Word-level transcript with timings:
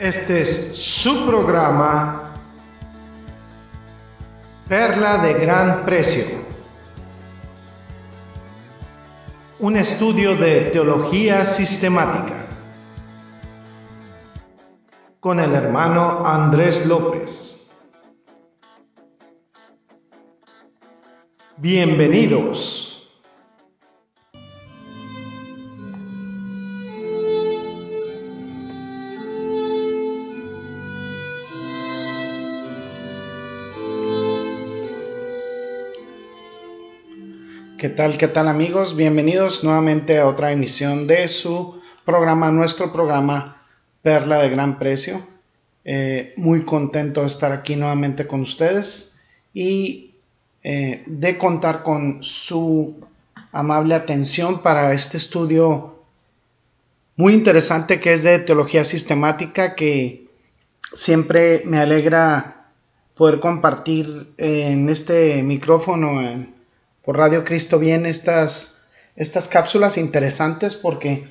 Este 0.00 0.40
es 0.40 0.78
su 0.78 1.26
programa 1.26 2.32
Perla 4.66 5.18
de 5.18 5.34
Gran 5.34 5.84
Precio. 5.84 6.38
Un 9.58 9.76
estudio 9.76 10.36
de 10.36 10.70
teología 10.70 11.44
sistemática 11.44 12.46
con 15.20 15.38
el 15.38 15.54
hermano 15.54 16.26
Andrés 16.26 16.86
López. 16.86 17.70
Bienvenidos. 21.58 22.79
¿Qué 37.80 37.88
tal, 37.88 38.18
qué 38.18 38.28
tal 38.28 38.46
amigos? 38.46 38.94
Bienvenidos 38.94 39.64
nuevamente 39.64 40.18
a 40.18 40.26
otra 40.26 40.52
emisión 40.52 41.06
de 41.06 41.26
su 41.28 41.80
programa, 42.04 42.50
nuestro 42.50 42.92
programa 42.92 43.62
Perla 44.02 44.36
de 44.42 44.50
Gran 44.50 44.78
Precio. 44.78 45.18
Eh, 45.86 46.34
muy 46.36 46.66
contento 46.66 47.22
de 47.22 47.28
estar 47.28 47.52
aquí 47.52 47.76
nuevamente 47.76 48.26
con 48.26 48.42
ustedes 48.42 49.22
y 49.54 50.10
eh, 50.62 51.04
de 51.06 51.38
contar 51.38 51.82
con 51.82 52.22
su 52.22 53.00
amable 53.50 53.94
atención 53.94 54.60
para 54.60 54.92
este 54.92 55.16
estudio 55.16 56.00
muy 57.16 57.32
interesante 57.32 57.98
que 57.98 58.12
es 58.12 58.22
de 58.24 58.40
teología 58.40 58.84
sistemática 58.84 59.74
que 59.74 60.26
siempre 60.92 61.62
me 61.64 61.78
alegra 61.78 62.66
poder 63.14 63.40
compartir 63.40 64.34
en 64.36 64.90
este 64.90 65.42
micrófono 65.42 66.20
Radio 67.12 67.44
Cristo 67.44 67.78
bien 67.78 68.06
estas, 68.06 68.84
estas 69.16 69.48
cápsulas 69.48 69.98
interesantes 69.98 70.74
porque 70.74 71.24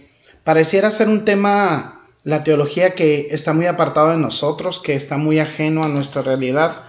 pareciera 0.44 0.92
ser 0.92 1.08
un 1.08 1.26
tema, 1.26 2.02
la 2.24 2.44
teología 2.44 2.96
que 2.96 3.28
está 3.32 3.54
muy 3.54 3.66
apartado 3.66 4.10
de 4.10 4.18
nosotros, 4.18 4.80
que 4.80 4.96
está 4.96 5.18
muy 5.18 5.40
ajeno 5.40 5.84
a 5.84 5.90
nuestra 5.90 6.22
realidad, 6.22 6.84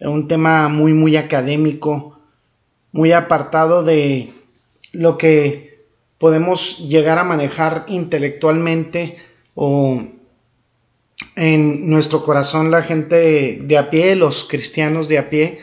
un 0.00 0.28
tema 0.28 0.68
muy, 0.68 0.92
muy 0.92 1.16
académico, 1.16 2.20
muy 2.92 3.12
apartado 3.12 3.82
de 3.82 4.32
lo 4.92 5.18
que 5.18 5.84
podemos 6.18 6.88
llegar 6.88 7.18
a 7.18 7.24
manejar 7.24 7.84
intelectualmente 7.88 9.16
o 9.54 10.02
en 11.36 11.88
nuestro 11.88 12.24
corazón 12.24 12.70
la 12.70 12.82
gente 12.82 13.58
de 13.62 13.78
a 13.78 13.90
pie, 13.90 14.16
los 14.16 14.44
cristianos 14.44 15.08
de 15.08 15.18
a 15.18 15.30
pie, 15.30 15.58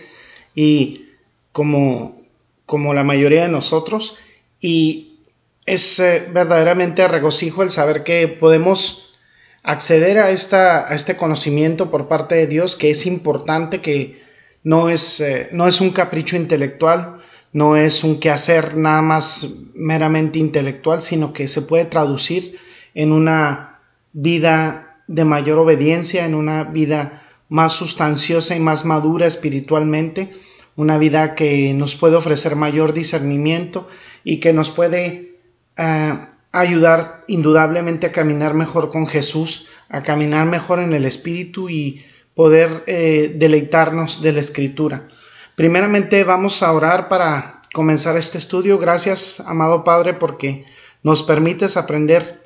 y 0.54 1.10
como 1.52 2.25
como 2.66 2.94
la 2.94 3.04
mayoría 3.04 3.44
de 3.44 3.50
nosotros 3.50 4.18
y 4.60 5.20
es 5.66 6.00
eh, 6.00 6.28
verdaderamente 6.32 7.08
regocijo 7.08 7.64
el 7.64 7.70
saber 7.70 8.04
que 8.04 8.28
podemos 8.28 9.16
acceder 9.64 10.20
a, 10.20 10.30
esta, 10.30 10.88
a 10.88 10.94
este 10.94 11.18
conocimiento 11.18 11.90
por 11.90 12.08
parte 12.08 12.36
de 12.36 12.48
Dios 12.48 12.76
que 12.76 12.92
es 12.92 13.06
importante, 13.06 13.82
que 13.82 14.22
no 14.64 14.90
es, 14.90 15.20
eh, 15.20 15.50
no 15.52 15.68
es 15.68 15.82
un 15.82 15.92
capricho 15.92 16.36
intelectual, 16.36 17.22
no 17.52 17.78
es 17.78 18.04
un 18.04 18.20
quehacer 18.20 18.76
nada 18.78 19.02
más 19.02 19.72
meramente 19.76 20.40
intelectual, 20.40 21.02
sino 21.02 21.34
que 21.34 21.48
se 21.48 21.62
puede 21.62 21.86
traducir 21.86 22.58
en 22.94 23.12
una 23.12 23.80
vida 24.14 24.98
de 25.08 25.26
mayor 25.26 25.60
obediencia, 25.60 26.26
en 26.26 26.36
una 26.36 26.64
vida 26.64 27.24
más 27.50 27.74
sustanciosa 27.74 28.56
y 28.56 28.60
más 28.60 28.86
madura 28.86 29.28
espiritualmente 29.28 30.32
una 30.76 30.98
vida 30.98 31.36
que 31.36 31.74
nos 31.74 31.96
puede 31.96 32.16
ofrecer 32.16 32.56
mayor 32.56 32.94
discernimiento 32.94 33.88
y 34.24 34.40
que 34.40 34.54
nos 34.54 34.70
puede 34.70 35.36
eh, 35.78 36.28
ayudar 36.52 37.24
indudablemente 37.28 38.08
a 38.08 38.12
caminar 38.12 38.54
mejor 38.54 38.92
con 38.92 39.08
Jesús, 39.08 39.68
a 39.90 40.02
caminar 40.02 40.46
mejor 40.46 40.80
en 40.80 40.94
el 40.94 41.06
Espíritu 41.06 41.70
y 41.70 42.04
poder 42.34 42.84
eh, 42.88 43.34
deleitarnos 43.36 44.22
de 44.22 44.34
la 44.34 44.40
Escritura. 44.40 45.08
Primeramente 45.56 46.24
vamos 46.24 46.62
a 46.64 46.72
orar 46.74 47.08
para 47.08 47.62
comenzar 47.74 48.18
este 48.18 48.38
estudio. 48.38 48.78
Gracias, 48.78 49.40
amado 49.42 49.84
Padre, 49.84 50.14
porque 50.14 50.66
nos 51.04 51.24
permites 51.24 51.78
aprender 51.78 52.42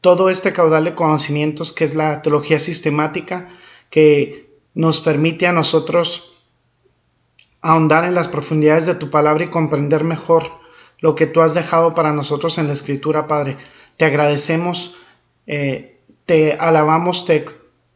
todo 0.00 0.30
este 0.30 0.52
caudal 0.52 0.84
de 0.84 0.94
conocimientos 0.94 1.72
que 1.72 1.84
es 1.84 1.94
la 1.94 2.22
teología 2.22 2.58
sistemática, 2.58 3.48
que 3.90 4.48
nos 4.74 5.00
permite 5.00 5.46
a 5.46 5.52
nosotros 5.52 6.37
ahondar 7.60 8.04
en 8.04 8.14
las 8.14 8.28
profundidades 8.28 8.86
de 8.86 8.94
tu 8.94 9.10
palabra 9.10 9.44
y 9.44 9.48
comprender 9.48 10.04
mejor 10.04 10.58
lo 11.00 11.14
que 11.14 11.26
tú 11.26 11.40
has 11.40 11.54
dejado 11.54 11.94
para 11.94 12.12
nosotros 12.12 12.58
en 12.58 12.66
la 12.66 12.72
escritura, 12.72 13.26
Padre. 13.26 13.56
Te 13.96 14.04
agradecemos, 14.04 14.96
eh, 15.46 16.00
te 16.26 16.54
alabamos, 16.54 17.24
te 17.24 17.44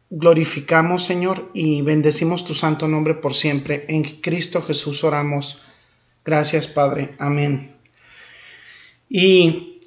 glorificamos, 0.09 1.03
Señor, 1.03 1.49
y 1.53 1.81
bendecimos 1.81 2.45
tu 2.45 2.53
santo 2.53 2.87
nombre 2.87 3.13
por 3.15 3.33
siempre. 3.33 3.85
En 3.87 4.03
Cristo 4.03 4.61
Jesús 4.61 5.03
oramos. 5.03 5.61
Gracias, 6.23 6.67
Padre. 6.67 7.15
Amén. 7.19 7.75
Y 9.09 9.81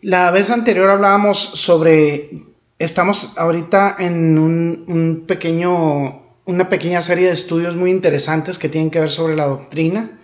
la 0.00 0.30
vez 0.30 0.50
anterior 0.50 0.90
hablábamos 0.90 1.38
sobre, 1.38 2.30
estamos 2.78 3.38
ahorita 3.38 3.96
en 3.98 4.36
un, 4.38 4.84
un 4.88 5.24
pequeño 5.26 6.21
una 6.44 6.68
pequeña 6.68 7.02
serie 7.02 7.28
de 7.28 7.32
estudios 7.32 7.76
muy 7.76 7.90
interesantes 7.90 8.58
que 8.58 8.68
tienen 8.68 8.90
que 8.90 9.00
ver 9.00 9.10
sobre 9.10 9.36
la 9.36 9.46
doctrina. 9.46 10.18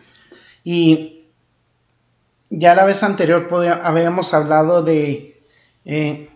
Y 0.64 1.26
ya 2.50 2.74
la 2.74 2.84
vez 2.84 3.02
anterior 3.02 3.48
habíamos 3.82 4.34
hablado 4.34 4.82
de 4.82 5.40
eh, 5.84 6.28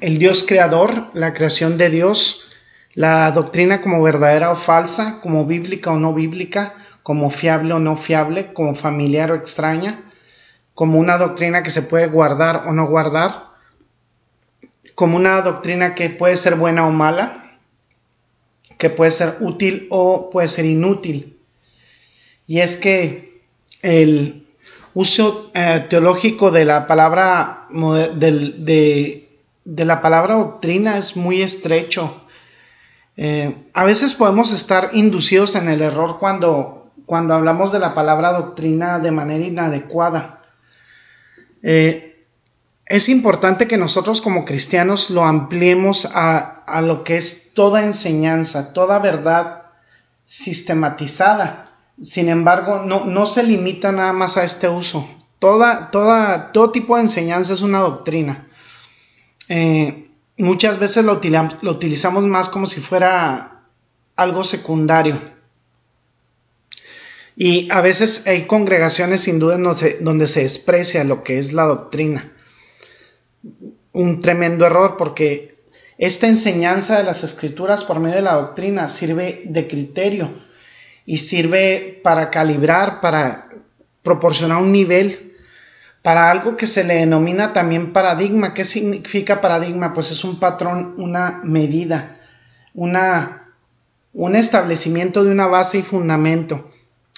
el 0.00 0.18
Dios 0.18 0.44
creador, 0.46 1.08
la 1.14 1.32
creación 1.34 1.78
de 1.78 1.90
Dios, 1.90 2.50
la 2.94 3.30
doctrina 3.32 3.80
como 3.80 4.02
verdadera 4.02 4.50
o 4.50 4.56
falsa, 4.56 5.20
como 5.20 5.46
bíblica 5.46 5.90
o 5.90 5.98
no 5.98 6.14
bíblica, 6.14 6.74
como 7.02 7.30
fiable 7.30 7.74
o 7.74 7.78
no 7.78 7.96
fiable, 7.96 8.52
como 8.52 8.74
familiar 8.74 9.30
o 9.30 9.34
extraña, 9.34 10.00
como 10.74 10.98
una 10.98 11.18
doctrina 11.18 11.62
que 11.62 11.70
se 11.70 11.82
puede 11.82 12.06
guardar 12.06 12.64
o 12.66 12.72
no 12.72 12.86
guardar, 12.86 13.48
como 14.94 15.16
una 15.16 15.40
doctrina 15.42 15.94
que 15.94 16.08
puede 16.10 16.36
ser 16.36 16.54
buena 16.54 16.86
o 16.86 16.90
mala, 16.90 17.43
que 18.84 18.90
puede 18.90 19.12
ser 19.12 19.36
útil 19.40 19.86
o 19.88 20.28
puede 20.28 20.46
ser 20.46 20.66
inútil. 20.66 21.38
Y 22.46 22.58
es 22.58 22.76
que 22.76 23.40
el 23.80 24.46
uso 24.92 25.50
eh, 25.54 25.86
teológico 25.88 26.50
de 26.50 26.66
la 26.66 26.86
palabra 26.86 27.66
de, 27.70 29.26
la 29.64 30.02
palabra 30.02 30.34
doctrina 30.34 30.98
es 30.98 31.16
muy 31.16 31.40
estrecho. 31.40 32.26
Eh, 33.16 33.56
a 33.72 33.84
veces 33.86 34.12
podemos 34.12 34.52
estar 34.52 34.90
inducidos 34.92 35.54
en 35.54 35.70
el 35.70 35.80
error 35.80 36.18
cuando, 36.18 36.92
cuando 37.06 37.32
hablamos 37.32 37.72
de 37.72 37.78
la 37.78 37.94
palabra 37.94 38.34
doctrina 38.34 38.98
de 38.98 39.12
manera 39.12 39.46
inadecuada. 39.46 40.42
Eh, 41.62 42.03
es 42.86 43.08
importante 43.08 43.66
que 43.66 43.78
nosotros 43.78 44.20
como 44.20 44.44
cristianos 44.44 45.08
lo 45.10 45.24
ampliemos 45.24 46.08
a, 46.12 46.80
lo 46.82 47.02
que 47.02 47.16
es 47.16 47.52
toda 47.54 47.84
enseñanza, 47.84 48.72
toda 48.72 48.98
verdad 48.98 49.62
sistematizada. 50.24 51.72
Sin 52.02 52.28
embargo, 52.28 52.82
no, 52.84 53.26
se 53.26 53.42
limita 53.42 53.92
nada 53.92 54.12
más 54.12 54.36
a 54.36 54.44
este 54.44 54.68
uso. 54.68 55.08
Todo 55.38 56.70
tipo 56.72 56.96
de 56.96 57.02
enseñanza 57.02 57.54
es 57.54 57.62
una 57.62 57.78
doctrina. 57.78 58.48
Eh, 59.48 60.10
muchas 60.36 60.78
veces 60.78 61.04
lo, 61.04 61.20
utilizamos 61.70 62.26
más 62.26 62.48
como 62.48 62.66
si 62.66 62.80
fuera 62.80 63.62
algo 64.14 64.44
secundario. 64.44 65.32
Y 67.36 67.70
a 67.70 67.80
veces 67.80 68.26
hay 68.26 68.42
congregaciones 68.42 69.22
sin 69.22 69.38
duda 69.38 69.56
donde 70.00 70.28
se 70.28 70.42
desprecia 70.42 71.02
lo 71.02 71.24
que 71.24 71.38
es 71.38 71.52
la 71.52 71.64
doctrina 71.64 72.33
un 73.92 74.20
tremendo 74.20 74.66
error 74.66 74.96
porque 74.96 75.54
esta 75.98 76.26
enseñanza 76.26 76.98
de 76.98 77.04
las 77.04 77.22
escrituras 77.22 77.84
por 77.84 78.00
medio 78.00 78.16
de 78.16 78.22
la 78.22 78.34
doctrina 78.34 78.88
sirve 78.88 79.42
de 79.44 79.68
criterio 79.68 80.30
y 81.06 81.18
sirve 81.18 82.00
para 82.02 82.30
calibrar, 82.30 83.00
para 83.00 83.48
proporcionar 84.02 84.60
un 84.60 84.72
nivel 84.72 85.34
para 86.04 86.30
algo 86.30 86.54
que 86.58 86.66
se 86.66 86.84
le 86.84 86.96
denomina 86.96 87.54
también 87.54 87.94
paradigma. 87.94 88.52
¿Qué 88.52 88.66
significa 88.66 89.40
paradigma? 89.40 89.94
Pues 89.94 90.10
es 90.10 90.22
un 90.22 90.38
patrón, 90.38 90.92
una 90.98 91.40
medida, 91.42 92.18
una, 92.74 93.48
un 94.12 94.36
establecimiento 94.36 95.24
de 95.24 95.30
una 95.30 95.46
base 95.46 95.78
y 95.78 95.82
fundamento. 95.82 96.70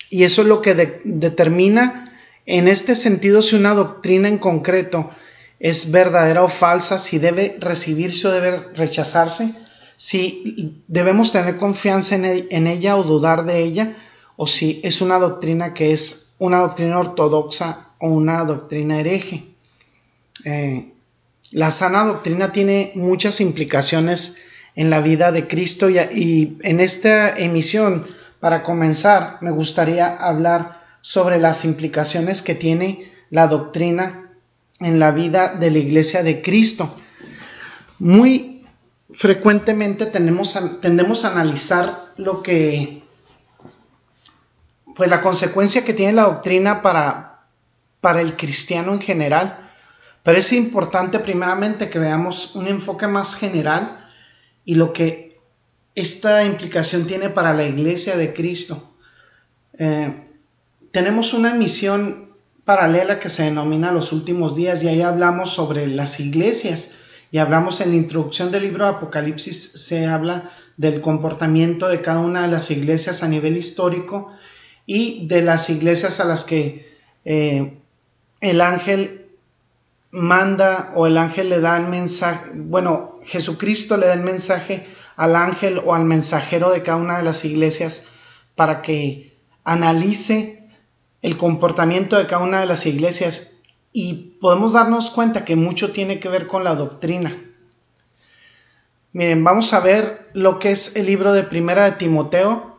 Y 0.09 0.23
eso 0.23 0.43
es 0.43 0.47
lo 0.47 0.63
que 0.63 1.01
determina 1.03 2.13
en 2.47 2.69
este 2.69 2.95
sentido 2.95 3.43
si 3.43 3.57
una 3.57 3.75
doctrina 3.75 4.29
en 4.29 4.39
concreto 4.39 5.11
es 5.59 5.91
verdadera 5.91 6.43
o 6.45 6.49
falsa, 6.49 6.99
si 6.99 7.19
debe 7.19 7.57
recibirse 7.59 8.29
o 8.29 8.33
debe 8.33 8.59
rechazarse, 8.75 9.55
si 9.97 10.83
debemos 10.87 11.33
tener 11.33 11.57
confianza 11.57 12.17
en, 12.17 12.67
ella 12.67 12.97
o 12.97 13.03
dudar 13.03 13.45
de 13.45 13.63
ella, 13.63 13.97
o 14.37 14.47
si 14.47 14.81
es 14.85 15.01
una 15.01 15.19
doctrina 15.19 15.73
que 15.73 15.93
es 15.93 16.37
una 16.39 16.59
doctrina 16.59 16.99
ortodoxa 16.99 17.89
o 17.99 18.11
una 18.11 18.45
doctrina 18.45 19.01
hereje. 19.01 19.45
Eh, 20.45 20.93
la 21.53 21.71
sana 21.71 22.05
doctrina 22.05 22.53
tiene 22.53 22.93
muchas 22.95 23.41
implicaciones 23.41 24.43
en 24.75 24.91
la 24.91 25.01
vida 25.01 25.33
de 25.33 25.49
Cristo 25.49 25.89
y, 25.89 26.59
en 26.63 26.81
esta 26.81 27.35
emisión, 27.35 28.07
para 28.41 28.63
comenzar, 28.63 29.39
me 29.41 29.51
gustaría 29.51 30.07
hablar 30.07 30.83
sobre 31.01 31.39
las 31.39 31.65
implicaciones 31.65 32.43
que 32.43 32.55
tiene 32.55 33.07
la 33.31 33.47
doctrina 33.47 34.26
en 34.81 34.99
la 34.99 35.11
vida 35.11 35.55
de 35.55 35.71
la 35.71 35.79
iglesia 35.79 36.23
de 36.23 36.43
Cristo. 36.43 36.95
Muy 37.99 38.65
frecuentemente 39.11 40.07
tenemos, 40.07 40.59
tendemos 40.81 41.25
a 41.25 41.33
analizar 41.33 42.13
lo 42.17 42.43
que, 42.43 43.03
pues 44.95 45.09
la 45.09 45.23
consecuencia 45.23 45.85
que 45.85 45.95
tiene 45.95 46.13
la 46.13 46.25
doctrina 46.25 46.83
para, 46.83 47.47
para 48.01 48.21
el 48.21 48.37
cristiano 48.37 48.93
en 48.93 49.01
general, 49.01 49.71
pero 50.23 50.39
es 50.39 50.53
importante 50.53 51.21
primeramente 51.21 51.89
que 51.89 51.99
veamos 51.99 52.55
un 52.57 52.67
enfoque 52.67 53.07
más 53.07 53.37
general 53.37 54.11
y 54.65 54.75
lo 54.75 54.93
que 54.93 55.39
esta 55.95 56.45
implicación 56.45 57.07
tiene 57.07 57.31
para 57.31 57.55
la 57.55 57.65
iglesia 57.65 58.17
de 58.17 58.35
Cristo. 58.35 58.97
Eh, 59.79 60.13
tenemos 60.91 61.33
una 61.33 61.55
misión 61.55 62.26
paralela 62.67 63.21
que 63.21 63.29
se 63.29 63.45
denomina 63.45 63.93
los 63.93 64.13
últimos 64.13 64.57
días 64.57 64.83
y 64.83 64.89
ahí 64.89 65.01
hablamos 65.01 65.55
sobre 65.55 65.87
las 65.87 66.19
iglesias 66.19 66.97
y 67.31 67.39
hablamos 67.39 67.81
en 67.81 67.91
la 67.91 67.97
introducción 67.97 68.51
del 68.51 68.65
libro 68.65 68.85
de 68.85 68.91
Apocalipsis 68.91 69.73
se 69.87 70.07
habla 70.07 70.51
del 70.77 71.01
comportamiento 71.01 71.87
de 71.87 72.03
cada 72.03 72.19
una 72.19 72.43
de 72.43 72.49
las 72.49 72.71
iglesias 72.73 73.23
a 73.23 73.29
nivel 73.29 73.57
histórico 73.57 74.33
y 74.85 75.29
de 75.29 75.43
las 75.43 75.71
iglesias 75.71 76.19
a 76.19 76.25
las 76.25 76.43
que 76.43 76.93
eh, 77.25 77.79
el 78.41 78.61
ángel 78.61 79.29
manda 80.11 80.93
o 80.97 81.07
el 81.07 81.19
ángel 81.19 81.51
le 81.51 81.61
da 81.61 81.77
el 81.77 81.87
mensaje, 81.87 82.51
bueno, 82.55 83.21
Jesucristo 83.25 83.97
le 83.97 84.07
da 84.07 84.15
el 84.15 84.21
mensaje 84.21 84.87
al 85.15 85.37
ángel 85.37 85.81
o 85.85 85.95
al 85.95 86.05
mensajero 86.05 86.71
de 86.71 86.83
cada 86.83 86.99
una 86.99 87.19
de 87.19 87.23
las 87.23 87.45
iglesias 87.45 88.09
para 88.57 88.83
que 88.83 89.33
analice 89.63 90.56
el 91.27 91.37
comportamiento 91.37 92.17
de 92.17 92.29
cada 92.29 92.45
una 92.45 92.61
de 92.61 92.67
las 92.67 92.87
iglesias 92.87 93.61
y 93.93 94.37
podemos 94.41 94.75
darnos 94.75 95.11
cuenta 95.11 95.45
que 95.45 95.57
mucho 95.57 95.91
tiene 95.91 96.21
que 96.21 96.29
ver 96.29 96.47
con 96.47 96.63
la 96.63 96.77
doctrina. 96.77 97.37
Miren, 99.13 99.43
vamos 99.43 99.73
a 99.73 99.81
ver 99.81 100.31
lo 100.35 100.61
que 100.61 100.71
es 100.71 100.95
el 100.95 101.07
libro 101.07 101.33
de 101.33 101.43
Primera 101.43 101.83
de 101.87 101.97
Timoteo. 101.97 102.79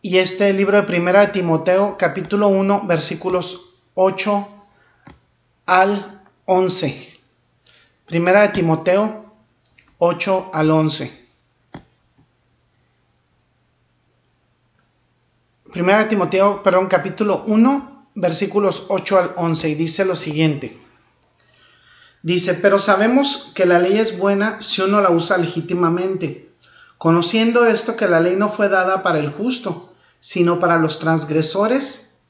Y 0.00 0.16
este 0.16 0.50
libro 0.54 0.78
de 0.78 0.84
Primera 0.84 1.26
de 1.26 1.32
Timoteo, 1.34 1.98
capítulo 1.98 2.48
1, 2.48 2.86
versículos 2.86 3.76
8 3.92 4.48
al 5.66 6.22
11. 6.46 7.18
Primera 8.06 8.40
de 8.40 8.48
Timoteo 8.48 9.34
8 9.98 10.50
al 10.54 10.70
11. 10.70 11.23
Primera 15.74 15.98
de 15.98 16.04
Timoteo, 16.04 16.62
capítulo 16.88 17.42
1, 17.48 18.06
versículos 18.14 18.86
8 18.90 19.18
al 19.18 19.32
11, 19.34 19.70
y 19.70 19.74
dice 19.74 20.04
lo 20.04 20.14
siguiente. 20.14 20.78
Dice, 22.22 22.54
pero 22.54 22.78
sabemos 22.78 23.50
que 23.56 23.66
la 23.66 23.80
ley 23.80 23.98
es 23.98 24.16
buena 24.16 24.60
si 24.60 24.82
uno 24.82 25.00
la 25.00 25.10
usa 25.10 25.36
legítimamente, 25.36 26.52
conociendo 26.96 27.66
esto 27.66 27.96
que 27.96 28.06
la 28.06 28.20
ley 28.20 28.36
no 28.36 28.48
fue 28.50 28.68
dada 28.68 29.02
para 29.02 29.18
el 29.18 29.30
justo, 29.30 29.92
sino 30.20 30.60
para 30.60 30.78
los 30.78 31.00
transgresores 31.00 32.28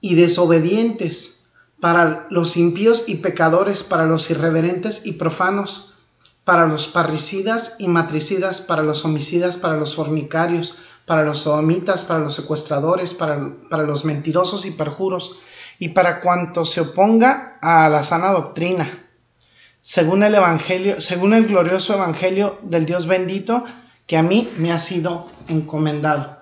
y 0.00 0.14
desobedientes 0.14 1.52
para 1.80 2.26
los 2.30 2.56
impíos 2.56 3.04
y 3.08 3.16
pecadores, 3.16 3.82
para 3.82 4.06
los 4.06 4.30
irreverentes 4.30 5.04
y 5.04 5.12
profanos, 5.12 5.92
para 6.44 6.66
los 6.66 6.86
parricidas 6.86 7.76
y 7.78 7.88
matricidas, 7.88 8.62
para 8.62 8.82
los 8.82 9.04
homicidas, 9.04 9.58
para 9.58 9.76
los 9.76 9.94
fornicarios, 9.96 10.78
para 11.06 11.22
los 11.22 11.38
sodomitas, 11.38 12.04
para 12.04 12.20
los 12.20 12.34
secuestradores, 12.34 13.14
para, 13.14 13.50
para 13.70 13.84
los 13.84 14.04
mentirosos 14.04 14.66
y 14.66 14.72
perjuros, 14.72 15.38
y 15.78 15.90
para 15.90 16.20
cuanto 16.20 16.64
se 16.64 16.80
oponga 16.80 17.58
a 17.62 17.88
la 17.88 18.02
sana 18.02 18.32
doctrina, 18.32 19.06
según 19.80 20.22
el 20.22 20.34
Evangelio, 20.34 21.00
según 21.00 21.32
el 21.32 21.46
glorioso 21.46 21.94
Evangelio 21.94 22.58
del 22.62 22.86
Dios 22.86 23.06
bendito, 23.06 23.62
que 24.06 24.16
a 24.16 24.22
mí 24.22 24.50
me 24.56 24.72
ha 24.72 24.78
sido 24.78 25.28
encomendado. 25.48 26.36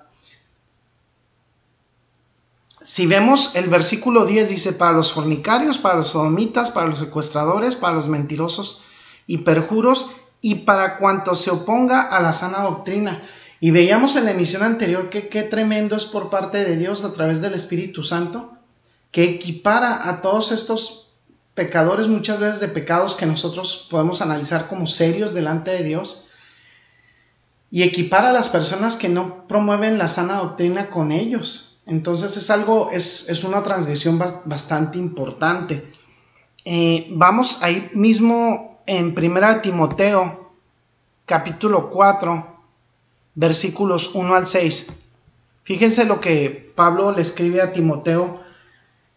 Si 2.81 3.07
vemos 3.07 3.57
el 3.57 3.69
versículo 3.69 4.27
10 4.27 4.51
dice, 4.51 4.73
para 4.75 4.93
los 4.93 5.13
fornicarios, 5.13 5.79
para 5.79 5.97
los 5.97 6.09
sodomitas, 6.09 6.71
para 6.71 6.87
los 6.87 6.99
secuestradores, 6.99 7.77
para 7.77 7.95
los 7.95 8.09
mentirosos 8.09 8.85
y 9.27 9.39
perjuros, 9.39 10.11
y 10.43 10.57
para 10.57 10.99
cuanto 10.99 11.35
se 11.35 11.51
oponga 11.51 12.03
a 12.03 12.21
la 12.21 12.35
sana 12.35 12.59
doctrina. 12.59 13.23
Y 13.65 13.71
veíamos 13.71 14.15
en 14.15 14.27
la 14.27 14.33
emisión 14.33 14.63
anterior 14.63 15.09
que 15.09 15.29
qué 15.29 15.43
tremendo 15.43 15.97
es 15.97 16.05
por 16.05 16.29
parte 16.29 16.63
de 16.67 16.77
Dios 16.77 17.03
a 17.03 17.15
través 17.15 17.41
del 17.41 17.55
Espíritu 17.55 18.03
Santo, 18.03 18.53
que 19.11 19.25
equipara 19.25 20.07
a 20.07 20.21
todos 20.21 20.53
estos 20.53 21.15
pecadores, 21.55 22.07
muchas 22.07 22.39
veces 22.39 22.61
de 22.61 22.69
pecados 22.69 23.17
que 23.17 23.25
nosotros 23.25 23.89
podemos 23.91 24.21
analizar 24.21 24.69
como 24.69 24.87
serios 24.87 25.33
delante 25.33 25.71
de 25.71 25.83
Dios, 25.83 26.27
y 27.71 27.85
equipara 27.85 28.29
a 28.29 28.33
las 28.35 28.51
personas 28.51 28.97
que 28.97 29.09
no 29.09 29.49
promueven 29.49 29.97
la 29.97 30.09
sana 30.09 30.41
doctrina 30.41 30.91
con 30.91 31.11
ellos. 31.11 31.81
Entonces 31.87 32.37
es 32.37 32.51
algo, 32.51 32.91
es, 32.93 33.45
una 33.45 33.63
transgresión 33.63 34.23
bastante 34.45 34.99
importante. 34.99 35.91
Eh, 36.67 37.07
vamos 37.13 37.63
ahí 37.63 37.89
mismo 37.95 38.83
en 38.85 39.19
1 39.19 39.61
Timoteo, 39.63 40.53
capítulo 41.25 41.89
4, 41.89 42.54
versículos 43.35 44.15
1 44.15 44.35
al 44.35 44.47
6. 44.47 45.11
Fíjense 45.63 46.05
lo 46.05 46.21
que 46.21 46.73
Pablo 46.75 47.13
le 47.13 47.23
escribe 47.23 47.63
a 47.63 47.73
Timoteo, 47.73 48.41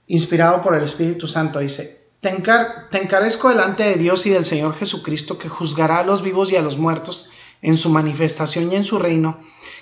inspirado 0.08 0.62
por 0.62 0.75
el 0.75 0.84
Espíritu 0.84 1.28
Santo. 1.28 1.60
Dice, 1.60 2.08
te, 2.22 2.30
encarezco 2.30 3.50
delante 3.50 3.84
de 3.84 3.96
Dios 3.96 4.25
y 4.25 4.30
del 4.30 4.46
Señor 4.46 4.75
Jesucristo, 4.75 5.38
que 5.38 5.50
juzgará 5.50 6.00
a 6.00 6.04
los 6.04 6.21
vivos 6.21 6.52
y 6.52 6.56
a 6.56 6.62
los 6.62 6.78
muertos 6.78 7.31
en 7.62 7.78
su 7.78 7.90
manifestación 7.90 8.71
y 8.71 8.76
en 8.76 8.83
su 8.83 9.00
reino 9.00 9.38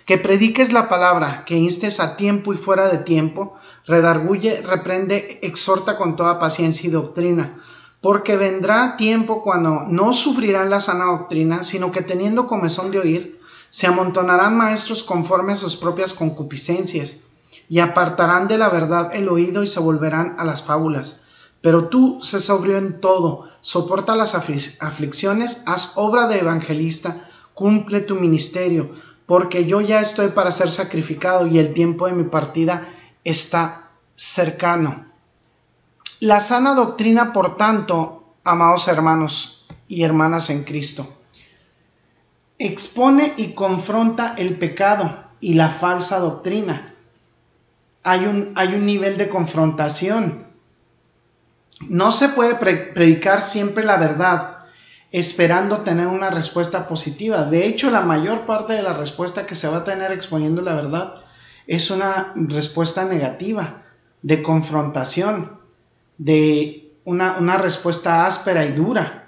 que 0.06 0.18
prediques 0.20 0.72
la 0.72 0.88
palabra, 0.88 1.44
que 1.46 1.56
instes 1.56 2.00
a 2.00 2.16
tiempo 2.16 2.54
y 2.54 2.58
fuera 2.58 2.90
de 2.90 3.00
tiempo, 3.00 3.56
redarguye, 3.88 4.62
reprende, 4.62 5.40
exhorta 5.42 5.98
con 5.98 6.16
toda 6.16 6.40
paciencia 6.40 6.88
y 6.88 6.92
doctrina, 6.92 7.58
porque 8.02 8.38
vendrá 8.38 8.98
tiempo 8.98 9.42
cuando 9.42 9.84
no 9.88 10.14
sufrirán 10.14 10.70
la 10.70 10.80
sana 10.80 11.06
doctrina, 11.06 11.64
sino 11.64 11.92
que 11.92 12.02
teniendo 12.04 12.46
comezón 12.46 12.92
de 12.92 13.00
oír, 13.00 13.35
se 13.76 13.88
amontonarán 13.88 14.56
maestros 14.56 15.04
conforme 15.04 15.52
a 15.52 15.58
sus 15.58 15.76
propias 15.76 16.14
concupiscencias, 16.14 17.24
y 17.68 17.80
apartarán 17.80 18.48
de 18.48 18.58
la 18.58 18.70
verdad 18.70 19.10
el 19.12 19.28
oído 19.28 19.64
y 19.64 19.68
se 19.68 19.82
volverán 19.82 20.36
a 20.40 20.46
las 20.46 20.64
fábulas. 20.64 21.26
Pero 21.60 21.90
tú, 21.90 22.20
sé 22.22 22.40
sobrio 22.40 22.78
en 22.78 23.02
todo, 23.02 23.50
soporta 23.60 24.16
las 24.16 24.34
aflicciones, 24.34 25.64
haz 25.66 25.92
obra 25.96 26.30
de 26.30 26.40
evangelista, 26.40 27.28
cumple 27.54 28.00
tu 28.00 28.16
ministerio, 28.16 28.92
porque 29.26 29.66
yo 29.66 29.82
ya 29.82 30.00
estoy 30.00 30.30
para 30.30 30.54
ser 30.54 30.72
sacrificado 30.72 31.46
y 31.46 31.60
el 31.60 31.74
tiempo 31.74 32.08
de 32.08 32.14
mi 32.14 32.24
partida 32.24 32.88
está 33.26 33.90
cercano. 34.16 35.06
La 36.22 36.40
sana 36.40 36.76
doctrina, 36.76 37.34
por 37.34 37.58
tanto, 37.58 38.24
amados 38.46 38.88
hermanos 38.88 39.66
y 39.90 40.04
hermanas 40.04 40.50
en 40.50 40.64
Cristo, 40.64 41.06
expone 42.58 43.34
y 43.38 43.54
confronta 43.54 44.36
el 44.38 44.58
pecado 44.58 45.26
y 45.40 45.54
la 45.54 45.70
falsa 45.70 46.20
doctrina. 46.20 46.94
Hay 48.04 48.26
un, 48.26 48.54
hay 48.56 48.74
un 48.76 48.86
nivel 48.86 49.18
de 49.18 49.30
confrontación. 49.30 50.46
No 51.82 52.12
se 52.12 52.30
puede 52.30 52.56
predicar 52.56 53.42
siempre 53.42 53.84
la 53.84 53.98
verdad 53.98 54.56
esperando 55.12 55.78
tener 55.78 56.08
una 56.08 56.30
respuesta 56.30 56.88
positiva. 56.88 57.44
De 57.46 57.66
hecho, 57.68 57.90
la 57.90 58.02
mayor 58.02 58.42
parte 58.42 58.74
de 58.74 58.84
la 58.84 58.94
respuesta 58.94 59.46
que 59.46 59.56
se 59.56 59.68
va 59.68 59.78
a 59.78 59.84
tener 59.84 60.12
exponiendo 60.12 60.62
la 60.62 60.76
verdad 60.76 61.16
es 61.68 61.90
una 61.90 62.34
respuesta 62.36 63.06
negativa, 63.06 63.84
de 64.22 64.42
confrontación, 64.42 65.60
de 66.18 66.92
una, 67.06 67.38
una 67.38 67.58
respuesta 67.58 68.26
áspera 68.26 68.66
y 68.66 68.74
dura. 68.74 69.25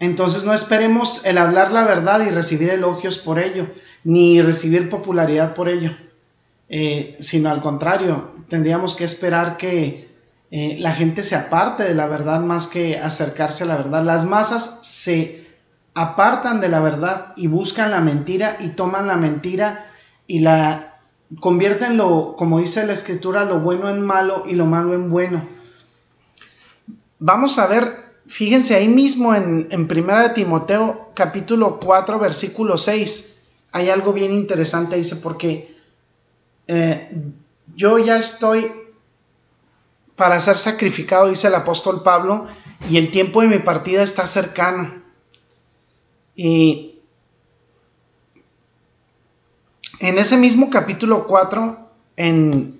Entonces 0.00 0.44
no 0.44 0.54
esperemos 0.54 1.24
el 1.26 1.38
hablar 1.38 1.70
la 1.70 1.84
verdad 1.84 2.26
y 2.26 2.30
recibir 2.30 2.70
elogios 2.70 3.18
por 3.18 3.38
ello, 3.38 3.68
ni 4.02 4.40
recibir 4.40 4.88
popularidad 4.88 5.54
por 5.54 5.68
ello, 5.68 5.92
eh, 6.70 7.16
sino 7.20 7.50
al 7.50 7.60
contrario, 7.60 8.32
tendríamos 8.48 8.96
que 8.96 9.04
esperar 9.04 9.58
que 9.58 10.08
eh, 10.50 10.76
la 10.80 10.92
gente 10.92 11.22
se 11.22 11.36
aparte 11.36 11.84
de 11.84 11.94
la 11.94 12.06
verdad 12.06 12.40
más 12.40 12.66
que 12.66 12.98
acercarse 12.98 13.64
a 13.64 13.66
la 13.68 13.76
verdad. 13.76 14.02
Las 14.02 14.24
masas 14.24 14.80
se 14.82 15.46
apartan 15.94 16.60
de 16.60 16.68
la 16.68 16.80
verdad 16.80 17.34
y 17.36 17.46
buscan 17.46 17.90
la 17.90 18.00
mentira 18.00 18.56
y 18.58 18.68
toman 18.70 19.06
la 19.06 19.16
mentira 19.16 19.86
y 20.26 20.38
la 20.38 20.98
convierten 21.40 21.96
lo, 21.96 22.36
como 22.36 22.58
dice 22.58 22.86
la 22.86 22.94
escritura, 22.94 23.44
lo 23.44 23.60
bueno 23.60 23.90
en 23.90 24.00
malo 24.00 24.44
y 24.46 24.54
lo 24.54 24.64
malo 24.64 24.94
en 24.94 25.10
bueno. 25.10 25.46
Vamos 27.18 27.58
a 27.58 27.66
ver, 27.66 27.99
fíjense 28.30 28.76
ahí 28.76 28.86
mismo 28.86 29.34
en, 29.34 29.66
en 29.72 29.88
Primera 29.88 30.22
de 30.22 30.34
Timoteo 30.34 31.10
capítulo 31.14 31.80
4 31.80 32.18
versículo 32.20 32.78
6, 32.78 33.48
hay 33.72 33.90
algo 33.90 34.12
bien 34.12 34.32
interesante, 34.32 34.96
dice, 34.96 35.16
porque 35.16 35.76
eh, 36.68 37.10
yo 37.74 37.98
ya 37.98 38.16
estoy 38.16 38.72
para 40.14 40.40
ser 40.40 40.58
sacrificado, 40.58 41.28
dice 41.28 41.48
el 41.48 41.56
apóstol 41.56 42.02
Pablo, 42.04 42.46
y 42.88 42.98
el 42.98 43.10
tiempo 43.10 43.42
de 43.42 43.48
mi 43.48 43.58
partida 43.58 44.02
está 44.02 44.26
cercano. 44.26 45.02
Y 46.36 47.00
en 49.98 50.18
ese 50.18 50.36
mismo 50.36 50.70
capítulo 50.70 51.26
4, 51.26 51.78
en 52.16 52.78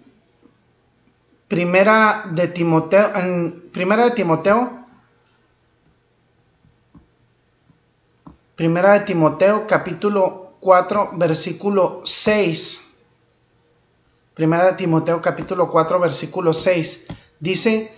Primera 1.49 2.25
de 2.31 2.47
Timoteo, 2.47 3.11
en 3.17 3.65
Primera 3.73 4.05
de 4.05 4.11
Timoteo, 4.13 4.80
Primera 8.61 8.93
de 8.93 9.01
Timoteo, 9.07 9.67
capítulo 9.67 10.53
4, 10.61 11.13
versículo 11.15 12.03
6. 12.05 13.07
Primera 14.35 14.67
de 14.67 14.73
Timoteo, 14.75 15.23
capítulo 15.23 15.71
4, 15.71 15.99
versículo 15.99 16.53
6. 16.53 17.07
Dice, 17.41 17.91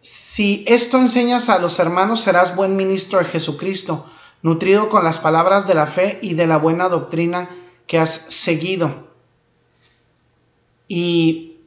si 0.00 0.64
esto 0.66 0.98
enseñas 0.98 1.48
a 1.48 1.60
los 1.60 1.78
hermanos, 1.78 2.20
serás 2.20 2.56
buen 2.56 2.74
ministro 2.74 3.20
de 3.20 3.26
Jesucristo, 3.26 4.04
nutrido 4.42 4.88
con 4.88 5.04
las 5.04 5.20
palabras 5.20 5.68
de 5.68 5.74
la 5.74 5.86
fe 5.86 6.18
y 6.20 6.34
de 6.34 6.48
la 6.48 6.56
buena 6.56 6.88
doctrina 6.88 7.48
que 7.86 8.00
has 8.00 8.10
seguido. 8.10 9.06
Y 10.88 11.58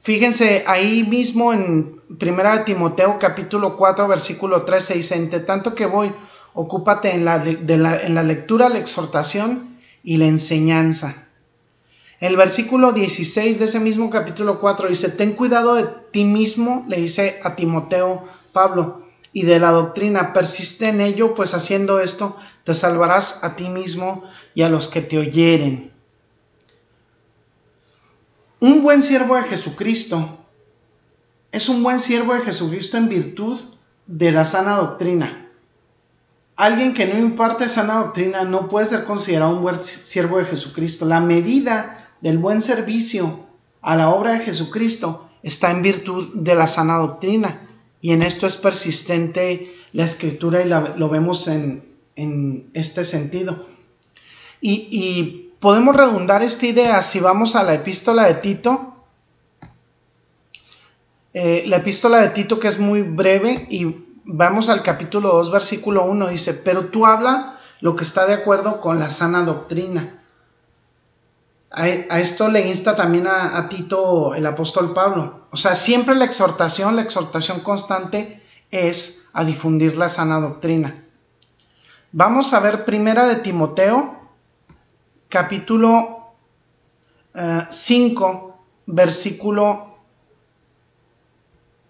fíjense 0.00 0.64
ahí 0.66 1.04
mismo 1.04 1.52
en 1.52 1.98
Primera 2.16 2.56
de 2.56 2.64
Timoteo 2.64 3.18
capítulo 3.18 3.76
4 3.76 4.08
versículo 4.08 4.62
13 4.62 4.94
dice, 4.94 5.14
entre 5.16 5.40
tanto 5.40 5.74
que 5.74 5.84
voy, 5.84 6.10
ocúpate 6.60 7.14
en 7.14 7.24
la, 7.24 7.40
en 7.40 8.14
la 8.16 8.22
lectura, 8.24 8.68
la 8.68 8.80
exhortación 8.80 9.78
y 10.02 10.16
la 10.16 10.26
enseñanza. 10.26 11.28
El 12.18 12.36
versículo 12.36 12.90
16 12.90 13.60
de 13.60 13.66
ese 13.66 13.78
mismo 13.78 14.10
capítulo 14.10 14.58
4 14.58 14.88
dice, 14.88 15.10
ten 15.10 15.34
cuidado 15.34 15.76
de 15.76 15.86
ti 16.10 16.24
mismo, 16.24 16.84
le 16.88 16.96
dice 16.96 17.38
a 17.44 17.54
Timoteo 17.54 18.24
Pablo, 18.52 19.04
y 19.32 19.42
de 19.42 19.60
la 19.60 19.70
doctrina, 19.70 20.32
persiste 20.32 20.88
en 20.88 21.00
ello, 21.00 21.36
pues 21.36 21.54
haciendo 21.54 22.00
esto 22.00 22.36
te 22.64 22.74
salvarás 22.74 23.44
a 23.44 23.54
ti 23.54 23.68
mismo 23.68 24.24
y 24.52 24.62
a 24.62 24.68
los 24.68 24.88
que 24.88 25.00
te 25.00 25.16
oyeren. 25.16 25.92
Un 28.58 28.82
buen 28.82 29.00
siervo 29.00 29.36
de 29.36 29.44
Jesucristo 29.44 30.28
es 31.52 31.68
un 31.68 31.84
buen 31.84 32.00
siervo 32.00 32.34
de 32.34 32.40
Jesucristo 32.40 32.96
en 32.96 33.08
virtud 33.08 33.60
de 34.08 34.32
la 34.32 34.44
sana 34.44 34.74
doctrina. 34.74 35.47
Alguien 36.58 36.92
que 36.92 37.06
no 37.06 37.16
imparte 37.16 37.68
sana 37.68 38.00
doctrina 38.00 38.42
no 38.42 38.68
puede 38.68 38.86
ser 38.86 39.04
considerado 39.04 39.54
un 39.54 39.62
buen 39.62 39.80
siervo 39.80 40.38
de 40.38 40.44
Jesucristo. 40.44 41.06
La 41.06 41.20
medida 41.20 42.10
del 42.20 42.38
buen 42.38 42.60
servicio 42.60 43.46
a 43.80 43.94
la 43.94 44.10
obra 44.10 44.32
de 44.32 44.44
Jesucristo 44.44 45.30
está 45.44 45.70
en 45.70 45.82
virtud 45.82 46.34
de 46.34 46.56
la 46.56 46.66
sana 46.66 46.96
doctrina. 46.96 47.68
Y 48.00 48.10
en 48.10 48.24
esto 48.24 48.48
es 48.48 48.56
persistente 48.56 49.72
la 49.92 50.02
escritura 50.02 50.60
y 50.60 50.68
lo 50.68 51.08
vemos 51.08 51.46
en, 51.46 51.84
este 52.74 53.04
sentido. 53.04 53.64
Y, 54.60 55.52
podemos 55.60 55.94
redundar 55.94 56.42
esta 56.42 56.66
idea 56.66 57.02
si 57.02 57.20
vamos 57.20 57.54
a 57.54 57.62
la 57.62 57.74
epístola 57.74 58.24
de 58.24 58.34
Tito. 58.34 58.96
Eh, 61.34 61.62
la 61.68 61.76
epístola 61.76 62.18
de 62.18 62.30
Tito 62.30 62.58
que 62.58 62.66
es 62.66 62.80
muy 62.80 63.02
breve 63.02 63.68
y 63.70 64.07
vamos 64.30 64.68
al 64.68 64.82
capítulo 64.82 65.30
2 65.30 65.50
versículo 65.50 66.04
1 66.04 66.28
dice, 66.28 66.54
pero 66.54 66.86
tú 66.86 67.06
habla 67.06 67.58
lo 67.80 67.96
que 67.96 68.04
está 68.04 68.26
de 68.26 68.34
acuerdo 68.34 68.80
con 68.80 68.98
la 69.00 69.08
sana 69.08 69.42
doctrina 69.42 70.18
a, 71.70 72.18
esto 72.18 72.48
le 72.48 72.66
insta 72.66 72.94
también 72.94 73.26
a, 73.26 73.68
Tito 73.68 74.34
el 74.34 74.46
apóstol 74.46 74.94
Pablo. 74.94 75.46
O 75.50 75.56
sea, 75.56 75.74
siempre 75.74 76.14
la 76.14 76.24
exhortación, 76.24 76.96
la 76.96 77.02
exhortación 77.02 77.60
constante 77.60 78.42
es 78.70 79.30
a 79.32 79.44
difundir 79.44 79.96
la 79.96 80.08
sana 80.08 80.40
doctrina. 80.40 81.04
Vamos 82.12 82.52
a 82.52 82.60
ver 82.60 82.84
primera 82.84 83.26
de 83.26 83.36
Timoteo, 83.36 84.18
capítulo 85.28 86.34
5, 87.68 88.56
eh, 88.56 88.60
versículo 88.86 89.98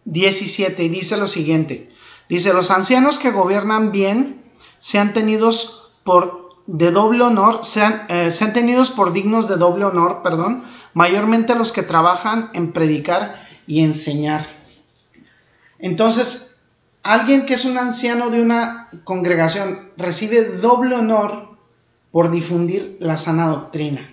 17, 0.05 0.83
y 0.83 0.89
dice 0.89 1.17
lo 1.17 1.29
siguiente. 1.29 1.89
Dice, 2.29 2.53
los 2.53 2.71
ancianos 2.71 3.19
que 3.19 3.31
gobiernan 3.31 3.91
bien 3.91 4.43
sean 4.79 5.13
tenidos 5.13 5.93
por 6.05 6.49
de 6.69 6.91
doble 6.91 7.25
honor, 7.25 7.65
sean, 7.65 8.05
eh, 8.11 8.31
tenidos 8.53 8.91
por 8.91 9.15
dignos 9.15 9.49
de 9.49 9.57
doble 9.57 9.87
honor, 9.87 10.21
perdón, 10.23 10.65
mayormente 10.93 11.55
los 11.55 11.73
que 11.73 11.83
trabajan 11.83 12.51
en 12.53 12.73
predicar 12.73 13.43
y 13.67 13.81
enseñar. 13.81 14.45
Entonces, 15.79 16.67
alguien 17.03 17.47
que 17.47 17.55
es 17.55 17.65
un 17.65 17.79
anciano 17.79 18.29
de 18.29 18.43
una 18.43 18.91
congregación 19.05 19.91
recibe 19.97 20.45
doble 20.45 20.95
honor 20.95 21.57
por 22.13 22.31
difundir 22.31 22.99
la 23.01 23.17
sana 23.17 23.47
doctrina. 23.47 24.07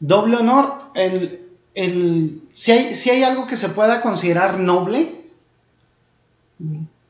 Doble 0.00 0.38
honor, 0.38 0.74
el, 0.94 1.48
el, 1.74 2.42
si, 2.50 2.72
hay, 2.72 2.96
si 2.96 3.10
hay 3.10 3.22
algo 3.22 3.46
que 3.46 3.54
se 3.54 3.68
pueda 3.68 4.00
considerar 4.00 4.58
noble, 4.58 5.24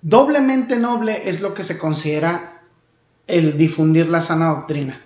doblemente 0.06 0.76
noble 0.76 1.28
es 1.28 1.40
lo 1.40 1.52
que 1.52 1.64
se 1.64 1.78
considera 1.78 2.62
el 3.26 3.58
difundir 3.58 4.08
la 4.08 4.20
sana 4.20 4.50
doctrina. 4.50 5.02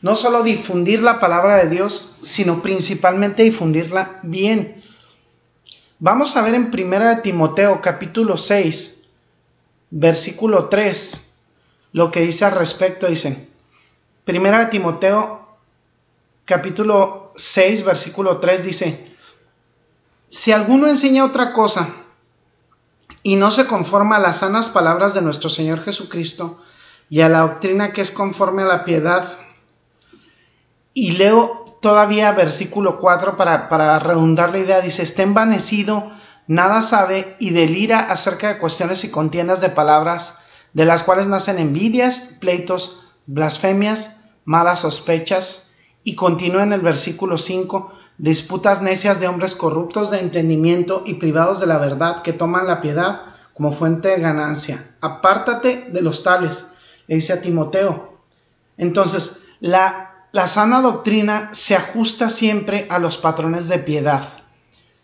No 0.00 0.16
solo 0.16 0.42
difundir 0.42 1.02
la 1.02 1.20
palabra 1.20 1.62
de 1.62 1.68
Dios, 1.68 2.16
sino 2.20 2.62
principalmente 2.62 3.42
difundirla 3.42 4.18
bien. 4.22 4.76
Vamos 5.98 6.38
a 6.38 6.42
ver 6.42 6.54
en 6.54 6.70
Primera 6.70 7.16
de 7.16 7.20
Timoteo 7.20 7.82
capítulo 7.82 8.38
6, 8.38 9.10
versículo 9.90 10.70
3, 10.70 11.38
lo 11.92 12.10
que 12.10 12.22
dice 12.22 12.46
al 12.46 12.52
respecto. 12.52 13.08
Dice, 13.08 13.46
Primera 14.24 14.60
de 14.60 14.66
Timoteo 14.70 15.46
capítulo 16.46 17.34
6, 17.36 17.84
versículo 17.84 18.38
3 18.38 18.64
dice, 18.64 19.06
si 20.30 20.50
alguno 20.52 20.86
enseña 20.86 21.26
otra 21.26 21.52
cosa 21.52 21.99
y 23.22 23.36
no 23.36 23.50
se 23.50 23.66
conforma 23.66 24.16
a 24.16 24.20
las 24.20 24.38
sanas 24.38 24.68
palabras 24.68 25.14
de 25.14 25.22
nuestro 25.22 25.50
Señor 25.50 25.82
Jesucristo, 25.82 26.62
y 27.10 27.20
a 27.22 27.28
la 27.28 27.40
doctrina 27.40 27.92
que 27.92 28.00
es 28.00 28.12
conforme 28.12 28.62
a 28.62 28.66
la 28.66 28.84
piedad. 28.84 29.28
Y 30.94 31.12
leo 31.12 31.76
todavía 31.82 32.32
versículo 32.32 33.00
4 33.00 33.36
para, 33.36 33.98
redundar 33.98 34.52
la 34.52 34.58
idea. 34.58 34.80
Dice, 34.80 35.02
está 35.02 35.24
envanecido, 35.24 36.12
nada 36.46 36.80
sabe 36.82 37.36
y 37.40 37.50
delira 37.50 37.98
acerca 37.98 38.48
de 38.48 38.58
cuestiones 38.58 39.02
y 39.04 39.10
contiendas 39.10 39.60
de 39.60 39.70
palabras, 39.70 40.38
de 40.72 40.84
las 40.84 41.02
cuales 41.02 41.26
nacen 41.26 41.58
envidias, 41.58 42.36
pleitos, 42.40 43.08
blasfemias, 43.26 44.24
malas 44.44 44.80
sospechas. 44.80 45.74
Y 46.04 46.14
continúa 46.14 46.62
en 46.62 46.72
el 46.72 46.80
versículo 46.80 47.36
5, 47.36 47.92
disputas 48.20 48.82
necias 48.82 49.18
de 49.18 49.28
hombres 49.28 49.54
corruptos 49.54 50.10
de 50.10 50.20
entendimiento 50.20 51.02
y 51.06 51.14
privados 51.14 51.58
de 51.58 51.66
la 51.66 51.78
verdad, 51.78 52.20
que 52.20 52.34
toman 52.34 52.66
la 52.66 52.82
piedad 52.82 53.22
como 53.54 53.72
fuente 53.72 54.08
de 54.08 54.20
ganancia. 54.20 54.84
Apártate 55.00 55.86
de 55.90 56.02
los 56.02 56.22
tales 56.22 56.72
le 57.06 57.14
dice 57.14 57.32
a 57.32 57.40
Timoteo. 57.40 58.18
Entonces, 58.76 59.46
la, 59.60 60.26
la 60.32 60.46
sana 60.46 60.82
doctrina 60.82 61.48
se 61.52 61.74
ajusta 61.74 62.28
siempre 62.28 62.86
a 62.90 62.98
los 62.98 63.16
patrones 63.16 63.68
de 63.68 63.78
piedad. 63.78 64.22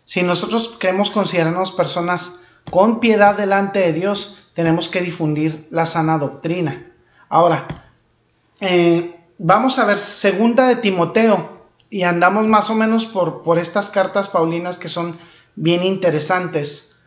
Si 0.03 0.21
nosotros 0.21 0.77
queremos 0.79 1.09
considerarnos 1.09 1.71
personas 1.71 2.43
con 2.69 2.99
piedad 2.99 3.35
delante 3.35 3.79
de 3.79 3.93
Dios, 3.93 4.51
tenemos 4.53 4.89
que 4.89 5.01
difundir 5.01 5.67
la 5.71 5.87
sana 5.87 6.19
doctrina. 6.19 6.85
Ahora, 7.29 7.65
eh, 8.61 9.19
vamos 9.39 9.79
a 9.79 9.85
ver 9.85 9.97
segunda 9.97 10.67
de 10.67 10.75
Timoteo 10.75 11.56
y 11.89 12.03
andamos 12.03 12.47
más 12.47 12.69
o 12.69 12.75
menos 12.75 13.05
por, 13.05 13.43
por 13.43 13.59
estas 13.59 13.89
cartas 13.89 14.27
paulinas 14.27 14.77
que 14.77 14.87
son 14.87 15.17
bien 15.55 15.83
interesantes. 15.83 17.03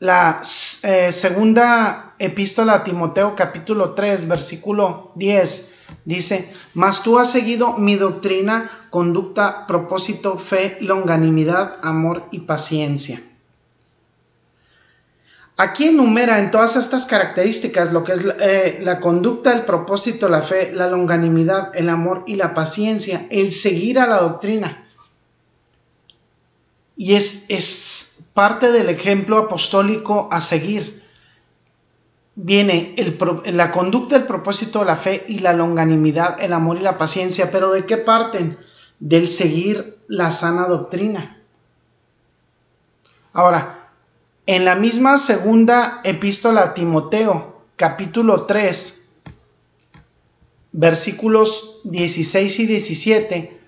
La 0.00 0.40
eh, 0.84 1.12
segunda 1.12 2.14
epístola 2.18 2.74
a 2.74 2.84
Timoteo 2.84 3.34
capítulo 3.34 3.94
3 3.94 4.28
versículo 4.28 5.12
10 5.16 5.78
Dice, 6.04 6.50
mas 6.74 7.02
tú 7.02 7.18
has 7.18 7.30
seguido 7.30 7.74
mi 7.74 7.96
doctrina, 7.96 8.70
conducta, 8.90 9.66
propósito, 9.66 10.38
fe, 10.38 10.78
longanimidad, 10.80 11.76
amor 11.82 12.24
y 12.30 12.40
paciencia. 12.40 13.20
Aquí 15.58 15.88
enumera 15.88 16.38
en 16.38 16.50
todas 16.50 16.76
estas 16.76 17.04
características 17.04 17.92
lo 17.92 18.04
que 18.04 18.12
es 18.12 18.24
eh, 18.40 18.78
la 18.80 19.00
conducta, 19.00 19.52
el 19.52 19.64
propósito, 19.64 20.28
la 20.28 20.42
fe, 20.42 20.72
la 20.72 20.88
longanimidad, 20.88 21.74
el 21.74 21.88
amor 21.88 22.22
y 22.26 22.36
la 22.36 22.54
paciencia, 22.54 23.26
el 23.28 23.50
seguir 23.50 23.98
a 23.98 24.06
la 24.06 24.20
doctrina. 24.20 24.86
Y 26.96 27.14
es, 27.14 27.46
es 27.48 28.30
parte 28.34 28.72
del 28.72 28.88
ejemplo 28.88 29.36
apostólico 29.36 30.28
a 30.30 30.40
seguir 30.40 31.02
viene 32.40 32.94
la 33.46 33.72
conducta, 33.72 34.14
el 34.14 34.22
propósito, 34.22 34.84
la 34.84 34.94
fe 34.94 35.24
y 35.26 35.40
la 35.40 35.52
longanimidad, 35.52 36.40
el 36.40 36.52
amor 36.52 36.76
y 36.76 36.80
la 36.80 36.96
paciencia. 36.96 37.50
Pero 37.50 37.72
¿de 37.72 37.84
qué 37.84 37.96
parten? 37.96 38.56
Del 39.00 39.26
seguir 39.26 39.98
la 40.06 40.30
sana 40.30 40.66
doctrina. 40.66 41.42
Ahora, 43.32 43.77
en 44.48 44.64
la 44.64 44.76
misma 44.76 45.18
segunda 45.18 46.00
epístola 46.04 46.62
a 46.62 46.72
Timoteo, 46.72 47.60
capítulo 47.76 48.46
3, 48.46 49.20
versículos 50.72 51.82
16 51.84 52.60
y 52.60 52.66
17, 52.66 53.60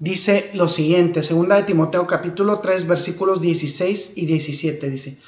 dice 0.00 0.50
lo 0.54 0.66
siguiente, 0.66 1.22
segunda 1.22 1.54
de 1.54 1.62
Timoteo 1.62 2.08
capítulo 2.08 2.58
3, 2.58 2.88
versículos 2.88 3.40
16 3.40 4.14
y 4.16 4.26
17, 4.26 4.90
dice, 4.90 5.20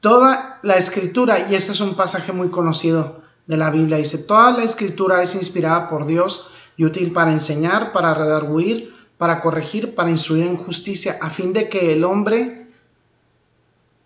Toda 0.00 0.60
la 0.62 0.76
escritura, 0.76 1.46
y 1.50 1.54
este 1.54 1.72
es 1.72 1.80
un 1.80 1.94
pasaje 1.94 2.32
muy 2.32 2.50
conocido 2.50 3.22
de 3.46 3.56
la 3.56 3.70
Biblia, 3.70 3.96
dice, 3.96 4.18
toda 4.18 4.52
la 4.52 4.64
escritura 4.64 5.22
es 5.22 5.34
inspirada 5.36 5.88
por 5.88 6.04
Dios 6.04 6.48
y 6.76 6.84
útil 6.84 7.12
para 7.12 7.32
enseñar, 7.32 7.94
para 7.94 8.12
redarguir, 8.12 8.92
para 9.16 9.40
corregir, 9.40 9.94
para 9.94 10.10
instruir 10.10 10.44
en 10.44 10.58
justicia, 10.58 11.16
a 11.22 11.30
fin 11.30 11.54
de 11.54 11.70
que 11.70 11.94
el 11.94 12.04
hombre 12.04 12.59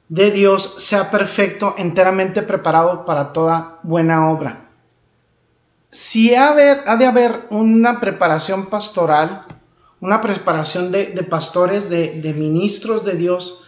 de 0.08 0.30
Dios 0.30 0.74
sea 0.78 1.10
perfecto, 1.10 1.74
enteramente 1.78 2.42
preparado 2.42 3.04
para 3.04 3.32
toda 3.32 3.80
buena 3.82 4.30
obra. 4.30 4.68
Si 5.90 6.34
ha, 6.34 6.54
de 6.54 7.06
haber 7.06 7.46
una 7.50 8.00
preparación 8.00 8.66
pastoral, 8.66 9.46
una 10.00 10.20
preparación 10.20 10.90
de, 10.92 11.06
pastores, 11.28 11.88
de 11.88 12.34
ministros 12.36 13.04
de 13.04 13.14
Dios, 13.14 13.64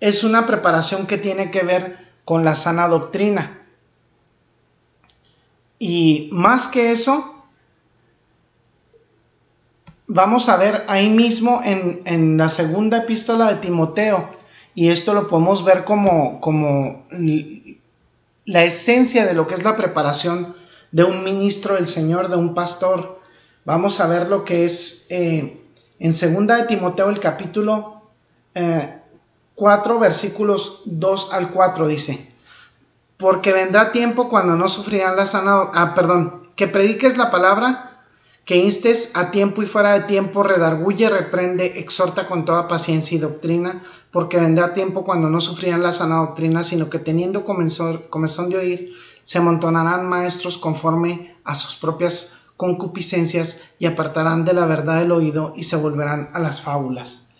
es 0.00 0.24
una 0.24 0.46
preparación 0.46 1.06
que 1.06 1.18
tiene 1.18 1.50
que 1.50 1.62
ver 1.62 1.98
con 2.24 2.44
la 2.44 2.54
sana 2.54 2.88
doctrina. 2.88 3.62
Y 5.78 6.28
más 6.32 6.68
que 6.68 6.92
eso, 6.92 7.36
vamos 10.06 10.48
a 10.48 10.56
ver 10.56 10.84
ahí 10.88 11.08
mismo 11.08 11.60
en, 11.64 12.36
la 12.36 12.48
segunda 12.48 12.98
epístola 12.98 13.52
de 13.52 13.60
Timoteo, 13.60 14.30
y 14.76 14.90
esto 14.90 15.14
lo 15.14 15.26
podemos 15.26 15.64
ver 15.64 15.84
como, 15.84 16.38
como 16.40 17.06
la 18.44 18.62
esencia 18.62 19.24
de 19.24 19.32
lo 19.32 19.48
que 19.48 19.54
es 19.54 19.64
la 19.64 19.74
preparación 19.74 20.54
de 20.92 21.02
un 21.02 21.24
ministro 21.24 21.74
del 21.74 21.88
Señor, 21.88 22.28
de 22.28 22.36
un 22.36 22.54
pastor. 22.54 23.18
Vamos 23.64 24.00
a 24.00 24.06
ver 24.06 24.28
lo 24.28 24.44
que 24.44 24.66
es 24.66 25.06
eh, 25.08 25.60
en 25.98 26.12
segunda 26.12 26.56
de 26.56 26.64
Timoteo 26.64 27.08
el 27.08 27.18
capítulo 27.18 28.02
eh, 28.54 29.00
4 29.54 29.98
versículos 29.98 30.82
2 30.84 31.32
al 31.32 31.50
4 31.52 31.88
dice, 31.88 32.34
porque 33.16 33.54
vendrá 33.54 33.92
tiempo 33.92 34.28
cuando 34.28 34.56
no 34.56 34.68
sufrirán 34.68 35.16
la 35.16 35.24
sana, 35.24 35.70
ah, 35.72 35.94
perdón, 35.94 36.50
que 36.54 36.68
prediques 36.68 37.16
la 37.16 37.30
palabra, 37.30 37.95
que 38.46 38.56
instes 38.56 39.10
a 39.16 39.32
tiempo 39.32 39.60
y 39.60 39.66
fuera 39.66 39.92
de 39.92 40.06
tiempo, 40.06 40.44
redarguye, 40.44 41.10
reprende, 41.10 41.80
exhorta 41.80 42.28
con 42.28 42.44
toda 42.44 42.68
paciencia 42.68 43.16
y 43.16 43.18
doctrina, 43.18 43.82
porque 44.12 44.38
vendrá 44.38 44.72
tiempo 44.72 45.04
cuando 45.04 45.28
no 45.28 45.40
sufrirán 45.40 45.82
la 45.82 45.90
sana 45.90 46.18
doctrina, 46.18 46.62
sino 46.62 46.88
que 46.88 47.00
teniendo 47.00 47.44
comezón 47.44 48.48
de 48.48 48.56
oír, 48.56 48.94
se 49.24 49.38
amontonarán 49.38 50.08
maestros 50.08 50.58
conforme 50.58 51.34
a 51.42 51.56
sus 51.56 51.74
propias 51.74 52.36
concupiscencias 52.56 53.74
y 53.80 53.86
apartarán 53.86 54.44
de 54.44 54.52
la 54.52 54.64
verdad 54.64 55.02
el 55.02 55.10
oído 55.10 55.52
y 55.56 55.64
se 55.64 55.74
volverán 55.74 56.30
a 56.32 56.38
las 56.38 56.62
fábulas. 56.62 57.34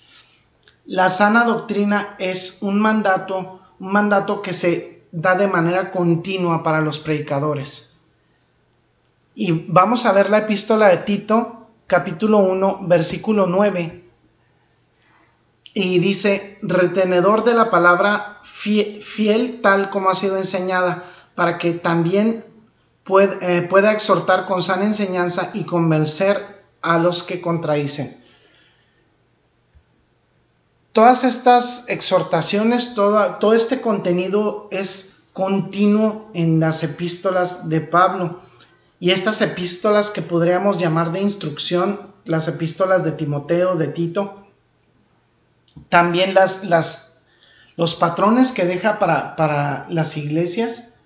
La 0.87 1.09
sana 1.09 1.45
doctrina 1.45 2.17
es 2.19 2.59
un 2.63 2.81
mandato, 2.81 3.61
un 3.79 3.93
mandato 3.93 4.43
que 4.43 4.53
se 4.53 5.05
da 5.13 5.37
de 5.37 5.47
manera 5.47 5.93
continua 5.93 6.65
para 6.65 6.81
los 6.81 6.99
predicadores. 6.99 7.96
Y 9.37 9.53
vamos 9.69 10.05
a 10.05 10.13
ver 10.13 10.31
la 10.31 10.39
epístola 10.39 10.89
de 10.89 10.97
Tito, 10.99 11.69
capítulo 11.87 12.39
1, 12.39 12.81
versículo 12.89 13.47
9. 13.47 14.05
Y 15.75 16.01
dice, 16.01 16.59
retenedor 16.63 17.45
de 17.45 17.55
la 17.55 17.71
palabra 17.71 18.41
fiel, 18.43 19.61
tal 19.63 19.91
como 19.91 20.11
ha 20.11 20.17
sido 20.17 20.37
enseñada, 20.37 21.05
para 21.37 21.59
que 21.59 21.73
también 21.75 22.45
eh, 23.43 23.67
pueda 23.71 23.93
exhortar 23.93 24.47
con 24.47 24.61
sana 24.61 24.85
enseñanza 24.85 25.51
y 25.55 25.63
convencer 25.63 26.65
a 26.83 26.99
los 26.99 27.23
que 27.23 27.41
contradicen 27.41 28.27
todas 30.97 31.25
estas 31.25 31.91
exhortaciones, 31.91 32.95
todo, 32.95 33.53
este 33.53 33.83
contenido 33.83 34.67
es 34.71 35.27
continuo 35.35 36.31
en 36.33 36.59
las 36.59 36.83
epístolas 36.85 37.69
de 37.69 37.83
Pablo. 37.83 38.41
Y 38.99 39.11
estas 39.11 39.43
epístolas 39.43 40.11
que 40.11 40.23
podríamos 40.23 40.79
llamar 40.79 41.13
de 41.13 41.21
instrucción, 41.21 42.13
las 42.25 42.49
epístolas 42.49 43.05
de 43.05 43.13
Timoteo, 43.13 43.77
de 43.77 43.89
Tito, 43.89 44.47
también 45.89 46.35
las, 46.35 46.65
las, 46.65 47.27
los 47.77 47.95
patrones 47.95 48.53
que 48.53 48.65
deja 48.65 48.99
para, 48.99 49.37
para 49.37 49.87
las 49.91 50.17
iglesias, 50.17 51.01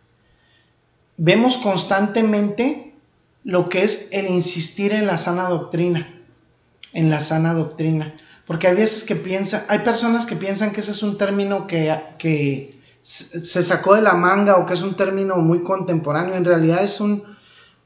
vemos 1.17 1.57
constantemente 1.57 2.95
lo 3.43 3.69
que 3.69 3.83
es 3.83 4.09
el 4.13 4.29
insistir 4.29 4.93
en 4.93 5.07
la 5.07 5.17
sana 5.17 5.49
doctrina, 5.49 6.07
en 6.93 7.11
la 7.11 7.21
sana 7.21 7.55
doctrina. 7.55 8.15
Porque 8.47 8.69
hay 8.69 8.75
veces 8.75 9.05
que 9.05 9.17
piensan, 9.17 9.65
hay 9.69 9.81
personas 9.81 10.27
que 10.27 10.37
piensan 10.37 10.73
que 10.73 10.81
ese 10.81 10.93
es 10.93 11.03
un 11.03 11.19
término 11.19 11.67
que, 11.67 11.97
que 12.19 12.81
se 13.01 13.63
sacó 13.63 13.95
de 13.95 14.03
la 14.03 14.15
manga 14.15 14.57
o 14.57 14.67
que 14.67 14.75
es 14.75 14.83
un 14.83 14.97
término 14.97 15.37
muy 15.37 15.63
contemporáneo. 15.63 16.35
En 16.35 16.45
realidad 16.45 16.83
es 16.83 17.01
un 17.01 17.25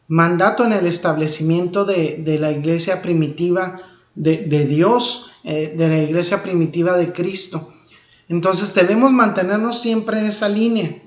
mandato 0.09 0.65
en 0.65 0.73
el 0.73 0.87
establecimiento 0.87 1.85
de, 1.85 2.39
la 2.41 2.51
iglesia 2.51 3.03
primitiva 3.03 3.81
de, 4.15 4.67
Dios, 4.67 5.33
eh, 5.45 5.75
de 5.77 5.89
la 5.89 5.99
iglesia 5.99 6.43
primitiva 6.43 6.97
de 6.97 7.13
Cristo. 7.13 7.73
Entonces 8.29 8.75
debemos 8.75 9.13
mantenernos 9.13 9.81
siempre 9.81 10.19
en 10.19 10.27
esa 10.27 10.49
línea, 10.49 11.03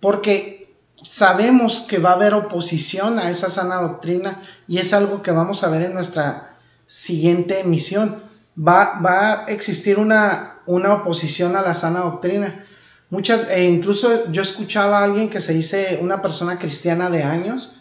porque 0.00 0.72
sabemos 1.02 1.82
que 1.82 1.98
va 1.98 2.10
a 2.10 2.14
haber 2.14 2.34
oposición 2.34 3.18
a 3.18 3.30
esa 3.30 3.48
sana 3.48 3.76
doctrina 3.76 4.40
y 4.68 4.78
es 4.78 4.92
algo 4.92 5.22
que 5.22 5.30
vamos 5.30 5.64
a 5.64 5.70
ver 5.70 5.82
en 5.82 5.94
nuestra 5.94 6.56
siguiente 6.86 7.60
emisión 7.60 8.30
va, 8.58 9.00
a 9.04 9.44
existir 9.46 9.98
una, 9.98 10.60
una, 10.66 10.94
oposición 10.94 11.56
a 11.56 11.62
la 11.62 11.74
sana 11.74 12.00
doctrina. 12.00 12.64
Muchas, 13.08 13.48
e 13.50 13.64
incluso 13.64 14.30
yo 14.30 14.42
escuchaba 14.42 14.98
a 15.00 15.04
alguien 15.04 15.30
que 15.30 15.40
se 15.40 15.52
dice 15.52 15.98
una 16.00 16.22
persona 16.22 16.58
cristiana 16.58 17.10
de 17.10 17.22
años 17.22 17.79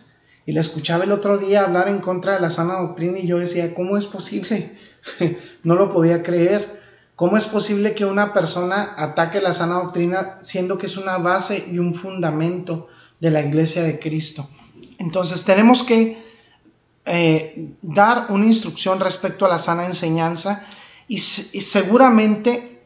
y 0.50 0.52
le 0.52 0.62
escuchaba 0.62 1.04
el 1.04 1.12
otro 1.12 1.38
día 1.38 1.62
hablar 1.62 1.90
en 1.90 2.00
contra 2.00 2.34
de 2.34 2.40
la 2.40 2.50
sana 2.50 2.80
doctrina 2.80 3.20
y 3.20 3.28
yo 3.28 3.38
decía, 3.38 3.76
¿cómo 3.76 3.98
es 3.98 4.08
posible? 4.08 4.76
no 5.64 5.76
lo 5.76 5.94
podía 5.94 6.24
creer. 6.24 6.82
¿Cómo 7.16 7.38
es 7.38 7.46
posible 7.46 7.94
que 7.94 8.04
una 8.04 8.34
persona 8.34 8.96
ataque 8.98 9.42
la 9.42 9.54
sana 9.54 9.76
doctrina 9.76 10.40
siendo 10.42 10.80
que 10.80 10.88
es 10.88 10.98
una 10.98 11.20
base 11.20 11.68
y 11.72 11.78
un 11.78 11.94
fundamento 11.94 12.88
de 13.20 13.30
la 13.30 13.42
iglesia 13.42 13.84
de 13.84 14.00
Cristo? 14.00 14.44
Entonces 14.98 15.46
tenemos 15.46 15.84
que 15.84 16.18
eh, 17.06 17.76
dar 17.84 18.26
una 18.30 18.48
instrucción 18.48 19.00
respecto 19.00 19.46
a 19.46 19.50
la 19.50 19.60
sana 19.60 19.86
enseñanza 19.86 20.66
y, 21.08 21.20
seguramente 21.20 22.79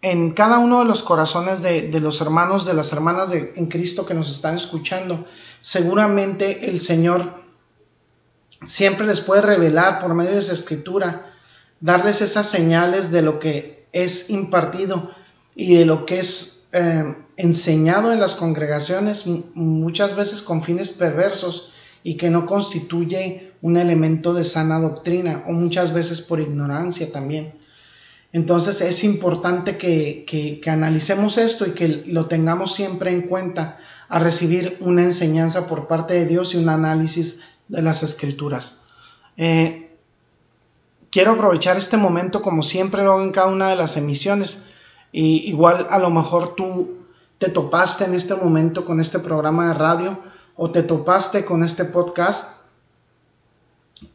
en 0.00 0.30
cada 0.32 0.58
uno 0.58 0.80
de 0.80 0.84
los 0.84 1.02
corazones 1.02 1.62
de, 1.62 1.88
los 2.00 2.20
hermanos, 2.20 2.64
de 2.64 2.74
las 2.74 2.92
hermanas 2.92 3.30
de, 3.30 3.52
en 3.56 3.66
Cristo 3.66 4.06
que 4.06 4.14
nos 4.14 4.30
están 4.30 4.54
escuchando, 4.54 5.26
seguramente 5.60 6.68
el 6.70 6.80
Señor 6.80 7.42
siempre 8.64 9.06
les 9.06 9.20
puede 9.20 9.42
revelar 9.42 9.98
por 9.98 10.14
medio 10.14 10.32
de 10.32 10.38
esa 10.38 10.52
escritura, 10.52 11.32
darles 11.80 12.20
esas 12.20 12.48
señales 12.48 13.10
de 13.10 13.22
lo 13.22 13.38
que 13.38 13.86
es 13.92 14.30
impartido 14.30 15.10
y 15.56 15.76
de 15.76 15.84
lo 15.84 16.06
que 16.06 16.20
es 16.20 16.68
eh, 16.72 17.16
enseñado 17.36 18.12
en 18.12 18.20
las 18.20 18.34
congregaciones, 18.34 19.26
muchas 19.54 20.14
veces 20.14 20.42
con 20.42 20.62
fines 20.62 20.92
perversos 20.92 21.72
y 22.04 22.16
que 22.16 22.30
no 22.30 22.46
constituye 22.46 23.52
un 23.62 23.76
elemento 23.76 24.32
de 24.34 24.44
sana 24.44 24.78
doctrina 24.78 25.44
o 25.48 25.52
muchas 25.52 25.92
veces 25.92 26.20
por 26.20 26.40
ignorancia 26.40 27.10
también. 27.10 27.54
Entonces 28.32 28.80
es 28.82 29.04
importante 29.04 29.78
que, 29.78 30.24
que, 30.26 30.70
analicemos 30.70 31.38
esto 31.38 31.66
y 31.66 31.70
que 31.70 31.88
lo 32.06 32.26
tengamos 32.26 32.74
siempre 32.74 33.10
en 33.10 33.22
cuenta 33.22 33.78
a 34.08 34.18
recibir 34.18 34.76
una 34.80 35.02
enseñanza 35.02 35.66
por 35.66 35.88
parte 35.88 36.14
de 36.14 36.26
Dios 36.26 36.54
y 36.54 36.58
un 36.58 36.68
análisis 36.68 37.44
de 37.68 37.82
las 37.82 38.02
escrituras. 38.02 38.84
Eh, 39.36 39.96
quiero 41.10 41.32
aprovechar 41.32 41.78
este 41.78 41.96
momento 41.96 42.42
como 42.42 42.62
siempre 42.62 43.02
lo 43.02 43.12
hago 43.12 43.22
en 43.22 43.32
cada 43.32 43.48
una 43.48 43.70
de 43.70 43.76
las 43.76 43.96
emisiones. 43.96 44.70
Y 45.10 45.48
igual 45.48 45.86
a 45.88 45.98
lo 45.98 46.10
mejor 46.10 46.54
tú 46.54 46.98
te 47.38 47.48
topaste 47.48 48.04
en 48.04 48.14
este 48.14 48.34
momento 48.34 48.84
con 48.84 49.00
este 49.00 49.20
programa 49.20 49.68
de 49.68 49.74
radio 49.74 50.18
o 50.56 50.70
te 50.70 50.82
topaste 50.82 51.44
con 51.44 51.64
este 51.64 51.84
podcast. 51.86 52.66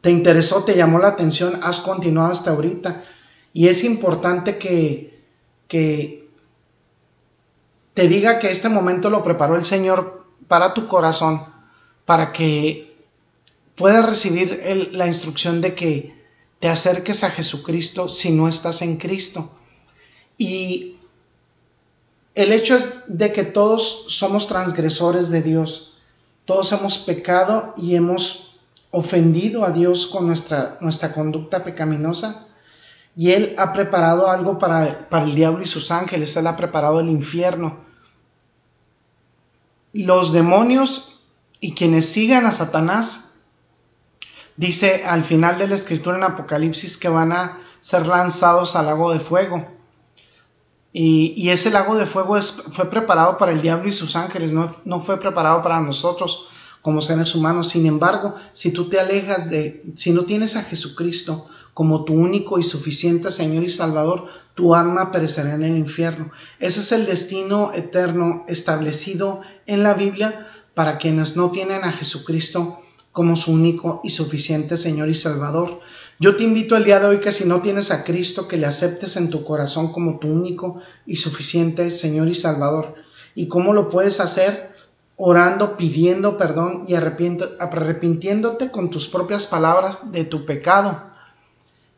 Te 0.00 0.10
interesó, 0.10 0.62
te 0.62 0.76
llamó 0.76 0.98
la 0.98 1.08
atención, 1.08 1.58
has 1.62 1.80
continuado 1.80 2.30
hasta 2.30 2.50
ahorita. 2.50 3.02
Y 3.54 3.68
es 3.68 3.84
importante 3.84 4.58
que, 4.58 5.22
que 5.68 6.28
te 7.94 8.08
diga 8.08 8.38
que 8.40 8.50
este 8.50 8.68
momento 8.68 9.08
lo 9.08 9.24
preparó 9.24 9.56
el 9.56 9.64
Señor 9.64 10.26
para 10.48 10.74
tu 10.74 10.86
corazón, 10.88 11.42
para 12.04 12.32
que 12.32 12.94
puedas 13.76 14.04
recibir 14.04 14.90
la 14.92 15.06
instrucción 15.06 15.60
de 15.60 15.74
que 15.74 16.14
te 16.58 16.68
acerques 16.68 17.24
a 17.24 17.30
Jesucristo 17.30 18.08
si 18.08 18.32
no 18.32 18.48
estás 18.48 18.82
en 18.82 18.96
Cristo. 18.96 19.50
Y 20.36 20.96
el 22.34 22.52
hecho 22.52 22.74
es 22.74 23.04
de 23.06 23.32
que 23.32 23.44
todos 23.44 24.06
somos 24.08 24.48
transgresores 24.48 25.30
de 25.30 25.42
Dios, 25.42 25.98
todos 26.44 26.72
hemos 26.72 26.98
pecado 26.98 27.74
y 27.76 27.94
hemos 27.94 28.56
ofendido 28.90 29.64
a 29.64 29.70
Dios 29.70 30.06
con 30.06 30.26
nuestra, 30.26 30.78
nuestra 30.80 31.12
conducta 31.12 31.62
pecaminosa. 31.62 32.48
Y 33.16 33.32
Él 33.32 33.54
ha 33.58 33.72
preparado 33.72 34.30
algo 34.30 34.58
para, 34.58 35.08
para 35.08 35.24
el 35.24 35.34
diablo 35.34 35.62
y 35.62 35.66
sus 35.66 35.90
ángeles, 35.90 36.36
Él 36.36 36.46
ha 36.46 36.56
preparado 36.56 37.00
el 37.00 37.08
infierno. 37.08 37.78
Los 39.92 40.32
demonios 40.32 41.20
y 41.60 41.74
quienes 41.74 42.08
sigan 42.10 42.46
a 42.46 42.52
Satanás, 42.52 43.36
dice 44.56 45.04
al 45.06 45.24
final 45.24 45.58
de 45.58 45.68
la 45.68 45.74
escritura 45.74 46.16
en 46.16 46.24
Apocalipsis 46.24 46.98
que 46.98 47.08
van 47.08 47.32
a 47.32 47.58
ser 47.80 48.06
lanzados 48.06 48.76
al 48.76 48.86
lago 48.86 49.12
de 49.12 49.18
fuego. 49.18 49.66
Y, 50.92 51.48
ese 51.50 51.70
lago 51.70 51.96
de 51.96 52.06
fuego 52.06 52.40
fue 52.40 52.88
preparado 52.88 53.36
para 53.36 53.50
el 53.50 53.60
diablo 53.60 53.88
y 53.88 53.92
sus 53.92 54.14
ángeles, 54.14 54.52
no, 54.52 54.74
no 54.84 55.00
fue 55.00 55.18
preparado 55.18 55.62
para 55.62 55.80
nosotros 55.80 56.50
como 56.84 57.00
seres 57.00 57.34
humanos. 57.34 57.70
Sin 57.70 57.86
embargo, 57.86 58.34
si 58.52 58.70
tú 58.70 58.90
te 58.90 59.00
alejas 59.00 59.48
de, 59.48 59.82
si 59.96 60.12
no 60.12 60.24
tienes 60.24 60.54
a 60.54 60.62
Jesucristo 60.62 61.48
como 61.72 62.04
tu 62.04 62.12
único 62.12 62.58
y 62.58 62.62
suficiente 62.62 63.30
Señor 63.30 63.64
y 63.64 63.70
Salvador, 63.70 64.26
tu 64.54 64.74
alma 64.74 65.10
perecerá 65.10 65.54
en 65.54 65.62
el 65.62 65.78
infierno. 65.78 66.30
Ese 66.60 66.80
es 66.80 66.92
el 66.92 67.06
destino 67.06 67.72
eterno 67.72 68.44
establecido 68.48 69.40
en 69.64 69.82
la 69.82 69.94
Biblia 69.94 70.46
para 70.74 70.98
quienes 70.98 71.38
no 71.38 71.50
tienen 71.50 71.84
a 71.84 71.92
Jesucristo 71.92 72.78
como 73.12 73.34
su 73.34 73.52
único 73.52 74.02
y 74.04 74.10
suficiente 74.10 74.76
Señor 74.76 75.08
y 75.08 75.14
Salvador. 75.14 75.80
Yo 76.20 76.36
te 76.36 76.44
invito 76.44 76.76
el 76.76 76.84
día 76.84 77.00
de 77.00 77.06
hoy 77.06 77.18
que 77.18 77.32
si 77.32 77.46
no 77.46 77.62
tienes 77.62 77.92
a 77.92 78.04
Cristo, 78.04 78.46
que 78.46 78.58
le 78.58 78.66
aceptes 78.66 79.16
en 79.16 79.30
tu 79.30 79.42
corazón 79.42 79.90
como 79.90 80.18
tu 80.18 80.28
único 80.28 80.82
y 81.06 81.16
suficiente 81.16 81.90
Señor 81.90 82.28
y 82.28 82.34
Salvador. 82.34 82.94
¿Y 83.34 83.48
cómo 83.48 83.72
lo 83.72 83.88
puedes 83.88 84.20
hacer? 84.20 84.73
Orando, 85.16 85.76
pidiendo 85.76 86.36
perdón 86.36 86.84
y 86.88 86.94
arrepintiéndote 86.94 88.70
con 88.70 88.90
tus 88.90 89.06
propias 89.08 89.46
palabras 89.46 90.12
de 90.12 90.24
tu 90.24 90.44
pecado. 90.44 91.02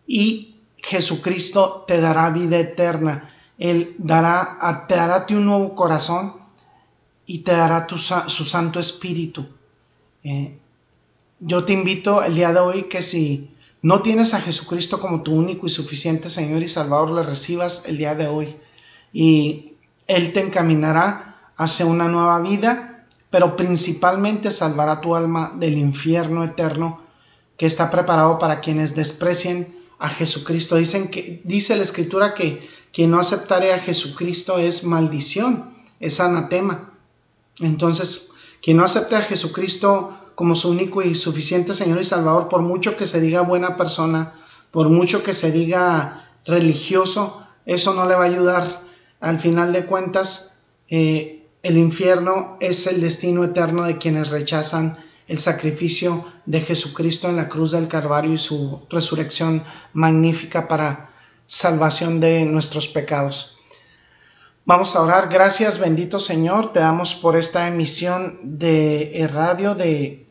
Y 0.07 0.57
Jesucristo 0.79 1.85
te 1.87 2.01
dará 2.01 2.31
vida 2.31 2.59
eterna. 2.59 3.31
Él 3.59 3.95
dará, 3.99 4.85
te 4.87 4.97
dará 4.97 5.27
un 5.31 5.47
nuevo 5.47 5.75
corazón 5.75 6.35
y 7.25 7.39
te 7.39 7.53
dará 7.53 7.87
su 7.89 8.45
Santo 8.45 8.79
Espíritu. 8.79 9.47
Eh, 10.23 10.59
yo 11.41 11.65
te 11.65 11.73
invito 11.73 12.23
el 12.23 12.35
día 12.35 12.53
de 12.53 12.61
hoy 12.61 12.83
que 12.85 13.03
si 13.03 13.51
no 13.83 14.03
tienes 14.03 14.35
a 14.35 14.41
Jesucristo 14.41 15.01
como 15.01 15.23
tu 15.23 15.35
único 15.35 15.67
y 15.67 15.71
suficiente 15.71 16.31
Señor 16.31 16.63
y 16.63 16.69
Salvador, 16.69 17.11
le 17.13 17.23
recibas 17.23 17.87
el 17.87 17.99
día 17.99 18.15
de 18.15 18.27
hoy 18.27 18.57
y 19.13 19.75
Él 20.07 20.33
te 20.33 20.41
encaminará 20.41 21.53
hacia 21.57 21.87
una 21.87 22.09
nueva 22.09 22.41
vida, 22.41 22.96
pero 23.31 23.57
principalmente 23.57 24.51
salvará 24.51 25.01
tu 25.01 25.15
alma 25.15 25.53
del 25.59 25.77
infierno 25.79 26.45
eterno 26.45 27.03
que 27.57 27.67
está 27.67 27.91
preparado 27.91 28.39
para 28.39 28.61
quienes 28.61 28.95
desprecien 28.95 29.77
a 29.99 30.09
Jesucristo. 30.09 30.77
Dicen 30.77 31.09
que, 31.09 31.41
dice 31.45 31.77
la 31.77 31.83
Escritura 31.83 32.35
que 32.35 32.69
quien 32.93 33.11
no 33.11 33.19
aceptare 33.19 33.73
a 33.73 33.79
Jesucristo 33.79 34.59
es 34.59 34.85
maldición, 34.85 35.71
es 36.01 36.21
anatema. 36.21 36.93
Entonces, 37.59 38.33
quien 38.63 38.77
no 38.77 38.85
acepte 38.85 39.17
a 39.17 39.23
Jesucristo 39.23 40.17
como 40.35 40.55
su 40.55 40.71
único 40.71 41.03
y 41.03 41.15
suficiente 41.15 41.75
Señor 41.75 42.01
y 42.01 42.05
Salvador, 42.05 42.49
por 42.49 42.61
mucho 42.61 42.97
que 42.97 43.07
se 43.07 43.21
diga 43.21 43.41
buena 43.41 43.77
persona, 43.77 44.35
por 44.71 44.91
mucho 44.91 45.23
que 45.23 45.33
se 45.33 45.51
diga 45.51 46.29
religioso, 46.45 47.43
eso 47.65 47.95
no 47.95 48.07
le 48.07 48.15
va 48.15 48.25
a 48.25 48.29
ayudar. 48.29 48.83
Al 49.21 49.41
final 49.41 49.73
de 49.73 49.87
cuentas, 49.87 50.65
eh, 50.89 51.36
el 51.67 51.79
infierno 51.79 52.57
es 52.61 52.87
el 52.87 53.01
destino 53.01 53.43
eterno 53.43 53.83
de 53.83 53.99
quienes 53.99 54.29
rechazan 54.29 54.97
el 55.27 55.41
sacrificio 55.41 56.25
de 56.45 56.61
Jesucristo 56.61 57.29
en 57.29 57.35
la 57.35 57.49
cruz 57.49 57.73
del 57.73 57.89
Calvario 57.89 58.33
y 58.33 58.39
su 58.39 58.87
resurrección 58.89 59.65
magnífica 59.93 60.69
para 60.69 61.11
salvación 61.49 62.21
de 62.21 62.45
nuestros 62.45 62.87
pecados. 62.87 63.57
Vamos 64.65 64.95
a 64.95 65.03
orar. 65.03 65.29
Gracias, 65.29 65.81
bendito 65.81 66.21
Señor. 66.21 66.73
Te 66.73 66.79
damos 66.79 67.17
por 67.17 67.37
esta 67.37 67.67
emisión 67.67 68.39
de 68.45 69.29
radio 69.33 69.75
de 69.75 70.25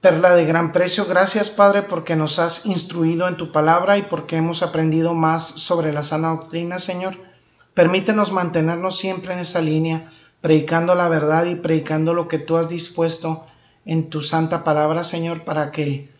perla 0.00 0.34
de 0.34 0.46
gran 0.46 0.72
precio. 0.72 1.04
Gracias, 1.04 1.50
Padre, 1.50 1.82
porque 1.82 2.16
nos 2.16 2.38
has 2.38 2.64
instruido 2.64 3.28
en 3.28 3.36
tu 3.36 3.52
palabra 3.52 3.98
y 3.98 4.02
porque 4.04 4.36
hemos 4.36 4.62
aprendido 4.62 5.12
más 5.12 5.46
sobre 5.46 5.92
la 5.92 6.02
sana 6.02 6.30
doctrina, 6.30 6.78
Señor. 6.78 7.31
Permítenos 7.74 8.32
mantenernos 8.32 8.98
siempre 8.98 9.32
en 9.32 9.40
esa 9.40 9.60
línea, 9.60 10.10
predicando 10.40 10.94
la 10.94 11.08
verdad 11.08 11.46
y 11.46 11.54
predicando 11.54 12.12
lo 12.12 12.28
que 12.28 12.38
tú 12.38 12.56
has 12.56 12.68
dispuesto 12.68 13.46
en 13.84 14.10
tu 14.10 14.22
santa 14.22 14.62
palabra, 14.64 15.04
Señor, 15.04 15.44
para 15.44 15.70
que 15.70 16.10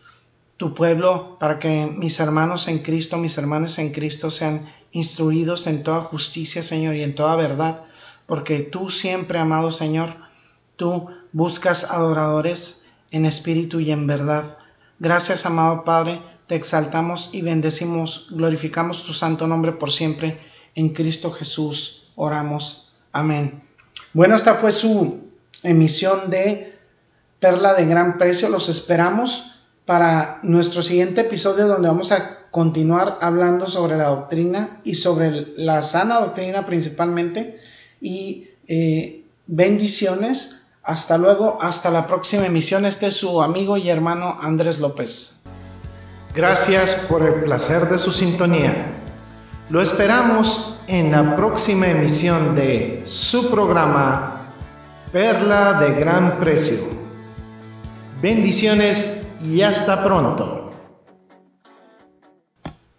tu 0.57 0.73
pueblo, 0.73 1.37
para 1.39 1.59
que 1.59 1.87
mis 1.87 2.19
hermanos 2.19 2.67
en 2.67 2.79
Cristo, 2.79 3.17
mis 3.17 3.37
hermanas 3.37 3.79
en 3.79 3.91
Cristo 3.91 4.31
sean 4.31 4.69
instruidos 4.91 5.67
en 5.67 5.83
toda 5.83 6.01
justicia, 6.01 6.63
Señor, 6.63 6.95
y 6.95 7.03
en 7.03 7.15
toda 7.15 7.35
verdad, 7.35 7.83
porque 8.25 8.59
tú 8.59 8.89
siempre, 8.89 9.39
amado 9.39 9.71
Señor, 9.71 10.15
tú 10.75 11.07
buscas 11.31 11.91
adoradores 11.91 12.91
en 13.11 13.25
espíritu 13.25 13.79
y 13.79 13.91
en 13.91 14.07
verdad. 14.07 14.57
Gracias, 14.99 15.45
amado 15.45 15.83
Padre, 15.83 16.21
te 16.47 16.55
exaltamos 16.55 17.29
y 17.33 17.41
bendecimos, 17.41 18.27
glorificamos 18.31 19.03
tu 19.03 19.13
santo 19.13 19.47
nombre 19.47 19.73
por 19.73 19.91
siempre. 19.91 20.39
En 20.75 20.89
Cristo 20.89 21.31
Jesús 21.31 22.11
oramos. 22.15 22.93
Amén. 23.11 23.61
Bueno, 24.13 24.35
esta 24.35 24.55
fue 24.55 24.71
su 24.71 25.21
emisión 25.63 26.29
de 26.29 26.75
Perla 27.39 27.73
de 27.73 27.85
Gran 27.85 28.17
Precio. 28.17 28.49
Los 28.49 28.69
esperamos 28.69 29.53
para 29.85 30.39
nuestro 30.43 30.81
siguiente 30.81 31.21
episodio 31.21 31.67
donde 31.67 31.87
vamos 31.87 32.11
a 32.11 32.49
continuar 32.51 33.17
hablando 33.21 33.67
sobre 33.67 33.97
la 33.97 34.05
doctrina 34.05 34.79
y 34.83 34.95
sobre 34.95 35.53
la 35.57 35.81
sana 35.81 36.19
doctrina 36.19 36.65
principalmente 36.65 37.59
y 37.99 38.49
eh, 38.67 39.23
bendiciones 39.47 40.67
hasta 40.83 41.17
luego, 41.17 41.57
hasta 41.61 41.89
la 41.89 42.07
próxima 42.07 42.45
emisión. 42.45 42.85
Este 42.85 43.07
es 43.07 43.15
su 43.15 43.41
amigo 43.41 43.77
y 43.77 43.89
hermano 43.89 44.37
Andrés 44.41 44.79
López. 44.79 45.43
Gracias 46.35 46.95
por 46.95 47.25
el 47.25 47.43
placer 47.43 47.89
de 47.89 47.97
su 47.97 48.11
sintonía. 48.11 49.02
Lo 49.69 49.81
esperamos 49.81 50.77
en 50.87 51.11
la 51.11 51.35
próxima 51.35 51.87
emisión 51.87 52.55
de 52.55 53.03
su 53.05 53.49
programa 53.49 54.51
Perla 55.11 55.79
de 55.79 55.93
Gran 55.93 56.37
Precio. 56.39 56.85
Bendiciones 58.21 59.25
y 59.43 59.61
hasta 59.61 60.03
pronto. 60.03 60.62